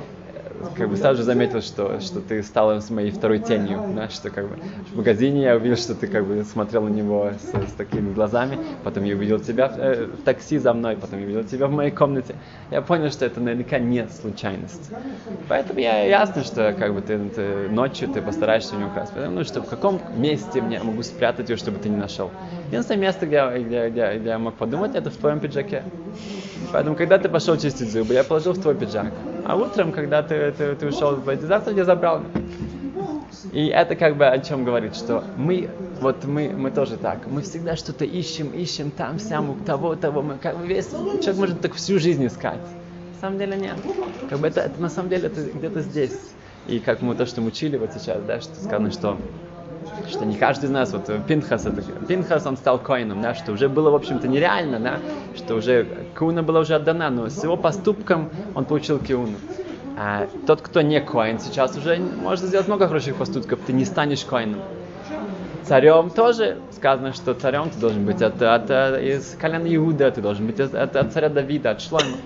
как 0.76 0.88
бы 0.88 0.96
сразу 0.96 1.18
же 1.18 1.22
заметил, 1.24 1.62
что, 1.62 2.00
что 2.00 2.20
ты 2.20 2.42
стала 2.42 2.80
с 2.80 2.90
моей 2.90 3.10
второй 3.10 3.38
тенью, 3.38 3.82
да, 3.94 4.08
что 4.08 4.30
как 4.30 4.48
бы 4.48 4.56
в 4.92 4.96
магазине 4.96 5.42
я 5.42 5.56
увидел, 5.56 5.76
что 5.76 5.94
ты 5.94 6.06
как 6.06 6.26
бы 6.26 6.44
смотрел 6.44 6.82
на 6.82 6.88
него 6.88 7.30
с, 7.40 7.70
с 7.70 7.72
такими 7.72 8.12
глазами, 8.12 8.58
потом 8.84 9.04
я 9.04 9.14
увидел 9.14 9.38
тебя 9.40 9.68
в, 9.68 9.78
э, 9.78 10.06
в 10.06 10.22
такси 10.22 10.58
за 10.58 10.72
мной, 10.72 10.96
потом 10.96 11.18
я 11.20 11.24
увидел 11.24 11.44
тебя 11.44 11.66
в 11.66 11.72
моей 11.72 11.90
комнате. 11.90 12.34
Я 12.70 12.82
понял, 12.82 13.10
что 13.10 13.24
это 13.26 13.40
наверняка 13.40 13.78
не 13.78 14.08
случайность. 14.08 14.90
Поэтому 15.48 15.80
я 15.80 16.04
ясно, 16.04 16.44
что 16.44 16.72
как 16.78 16.94
бы 16.94 17.00
ты, 17.00 17.18
ты 17.28 17.68
ночью 17.68 18.08
ты 18.08 18.22
постараешься 18.22 18.76
не 18.76 18.84
украсть. 18.84 19.12
Ну, 19.14 19.44
что 19.44 19.62
в 19.62 19.68
каком 19.68 20.00
месте 20.16 20.60
мне 20.60 20.80
могу 20.82 21.02
спрятать 21.02 21.48
ее, 21.50 21.56
чтобы 21.56 21.78
ты 21.78 21.88
не 21.88 21.96
нашел. 21.96 22.30
Единственное 22.68 23.00
место, 23.00 23.26
где, 23.26 23.46
где, 23.58 23.88
где, 23.90 24.18
где 24.18 24.28
я 24.30 24.38
мог 24.38 24.54
подумать, 24.54 24.94
это 24.94 25.10
в 25.10 25.16
твоем 25.16 25.40
пиджаке. 25.40 25.82
Поэтому, 26.72 26.96
когда 26.96 27.18
ты 27.18 27.28
пошел 27.28 27.56
чистить 27.56 27.92
зубы, 27.92 28.14
я 28.14 28.24
положил 28.24 28.52
в 28.52 28.60
твой 28.60 28.74
пиджак. 28.74 29.12
А 29.44 29.57
утром, 29.57 29.92
когда 29.92 30.22
ты, 30.22 30.52
ты, 30.52 30.74
ты 30.74 30.87
ушел 30.87 31.18
завтра, 31.24 31.74
я 31.74 31.85
забрал. 31.85 32.22
И 33.52 33.66
это 33.66 33.96
как 33.96 34.16
бы 34.16 34.26
о 34.26 34.38
чем 34.38 34.64
говорит, 34.64 34.94
что 34.94 35.24
мы, 35.37 35.68
вот 36.00 36.24
мы, 36.24 36.50
мы 36.50 36.70
тоже 36.70 36.96
так, 36.96 37.26
мы 37.26 37.42
всегда 37.42 37.76
что-то 37.76 38.05
ищем, 38.05 38.50
ищем 38.50 38.90
там, 38.90 39.18
сям, 39.18 39.50
у 39.50 39.55
того, 39.57 39.96
того, 39.96 40.22
мы 40.22 40.38
как 40.38 40.59
бы 40.59 40.66
весь, 40.66 40.88
человек 40.90 41.37
может 41.37 41.61
так 41.61 41.74
всю 41.74 41.98
жизнь 41.98 42.26
искать. 42.26 42.61
На 43.14 43.20
самом 43.20 43.38
деле 43.38 43.57
нет. 43.57 43.76
Как 44.31 44.38
бы 44.38 44.46
это, 44.46 44.61
это 44.61 44.81
на 44.81 44.88
самом 44.88 45.09
деле 45.09 45.26
это 45.26 45.42
где-то 45.42 45.81
здесь. 45.81 46.33
И 46.66 46.78
как 46.78 47.02
мы 47.02 47.14
то, 47.14 47.26
что 47.26 47.40
мы 47.40 47.48
учили 47.48 47.76
вот 47.76 47.92
сейчас, 47.92 48.22
да, 48.22 48.40
что 48.40 48.55
сказано, 48.55 48.90
что 48.90 49.18
что 50.08 50.24
не 50.24 50.36
каждый 50.36 50.66
из 50.66 50.70
нас, 50.70 50.92
вот 50.92 51.10
Пинхас, 51.26 51.66
это, 51.66 51.82
Пинхас, 52.06 52.46
он 52.46 52.56
стал 52.56 52.78
коином, 52.78 53.22
да, 53.22 53.34
что 53.34 53.52
уже 53.52 53.68
было, 53.68 53.90
в 53.90 53.94
общем-то, 53.94 54.28
нереально, 54.28 54.78
да, 54.80 54.98
что 55.36 55.54
уже 55.54 55.86
куна 56.16 56.42
была 56.42 56.60
уже 56.60 56.74
отдана, 56.74 57.10
но 57.10 57.28
с 57.28 57.42
его 57.42 57.56
поступком 57.56 58.30
он 58.54 58.64
получил 58.64 58.98
киуну. 58.98 59.36
А 59.98 60.26
тот, 60.46 60.62
кто 60.62 60.80
не 60.80 61.00
коин, 61.00 61.38
сейчас 61.38 61.76
уже 61.76 61.98
может 61.98 62.44
сделать 62.44 62.66
много 62.66 62.88
хороших 62.88 63.16
поступков, 63.16 63.60
ты 63.66 63.72
не 63.72 63.84
станешь 63.84 64.24
коином. 64.24 64.60
Царем 65.64 66.10
тоже 66.10 66.58
сказано, 66.72 67.12
что 67.12 67.34
царем 67.34 67.70
ты 67.70 67.78
должен 67.78 68.04
быть 68.04 68.20
от, 68.20 68.42
от, 68.42 68.68
э, 68.68 69.16
из 69.16 69.36
колена 69.40 69.72
Иуда, 69.76 70.10
ты 70.10 70.20
должен 70.20 70.46
быть 70.46 70.58
от, 70.58 70.74
от- 70.74 70.96
от 70.96 71.12
царя 71.12 71.28
Давида, 71.28 71.70
от 71.70 71.80
Шлойма. 71.80 72.16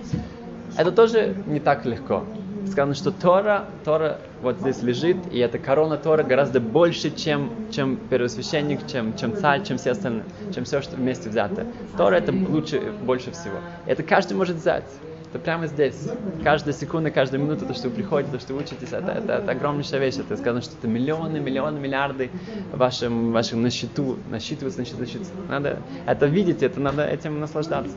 Это 0.75 0.91
тоже 0.91 1.35
не 1.45 1.59
так 1.59 1.85
легко. 1.85 2.23
Сказано, 2.71 2.95
что 2.95 3.11
Тора, 3.11 3.65
Тора 3.83 4.19
вот 4.41 4.59
здесь 4.59 4.81
лежит, 4.81 5.17
и 5.31 5.39
эта 5.39 5.57
корона 5.57 5.97
Тора 5.97 6.23
гораздо 6.23 6.59
больше, 6.59 7.15
чем, 7.15 7.51
чем 7.71 7.97
первосвященник, 7.97 8.85
чем, 8.87 9.15
чем 9.17 9.35
царь, 9.35 9.63
чем 9.63 9.77
все 9.77 9.91
остальные, 9.91 10.25
чем 10.53 10.65
все, 10.65 10.81
что 10.81 10.95
вместе 10.95 11.29
взято. 11.29 11.65
Тора 11.97 12.15
это 12.15 12.31
лучше, 12.31 12.93
больше 13.03 13.31
всего. 13.31 13.57
Это 13.85 14.03
каждый 14.03 14.33
может 14.33 14.57
взять. 14.57 14.85
Это 15.29 15.39
прямо 15.39 15.67
здесь. 15.67 16.07
Каждая 16.43 16.73
секунда, 16.73 17.11
каждая 17.11 17.41
минута, 17.41 17.65
то, 17.65 17.73
что 17.73 17.89
вы 17.89 17.95
приходите, 17.95 18.31
то, 18.31 18.39
что 18.39 18.53
вы 18.53 18.61
учитесь, 18.61 18.93
это, 18.93 19.11
это, 19.11 19.33
это 19.33 19.51
огромнейшая 19.51 19.99
вещь. 19.99 20.15
Это 20.15 20.37
сказано, 20.37 20.61
что 20.61 20.75
это 20.77 20.87
миллионы, 20.87 21.39
миллионы, 21.39 21.79
миллиарды 21.79 22.29
вашим, 22.71 23.33
вашим 23.33 23.61
на 23.61 23.69
счету, 23.69 24.17
насчитываться, 24.29 24.79
насчитываться. 24.79 25.33
Надо 25.49 25.79
это 26.05 26.25
видеть, 26.27 26.63
это 26.63 26.79
надо 26.79 27.05
этим 27.05 27.39
наслаждаться. 27.39 27.93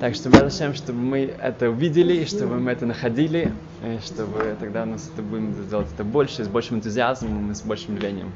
Так 0.00 0.14
что 0.14 0.30
зачем, 0.30 0.74
чтобы 0.74 0.98
мы 0.98 1.20
это 1.20 1.70
увидели, 1.70 2.24
чтобы 2.24 2.58
мы 2.58 2.72
это 2.72 2.84
находили, 2.84 3.52
и 3.82 3.98
чтобы 4.04 4.56
тогда 4.58 4.82
у 4.82 4.86
нас 4.86 5.10
это 5.12 5.22
будем 5.22 5.68
делать 5.68 5.88
это 5.92 6.04
больше, 6.04 6.44
с 6.44 6.48
большим 6.48 6.78
энтузиазмом 6.78 7.52
и 7.52 7.54
с 7.54 7.62
большим 7.62 7.96
рвением. 7.96 8.32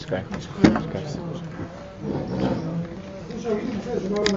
Шкай. 0.00 0.24
Шкай. 0.88 1.02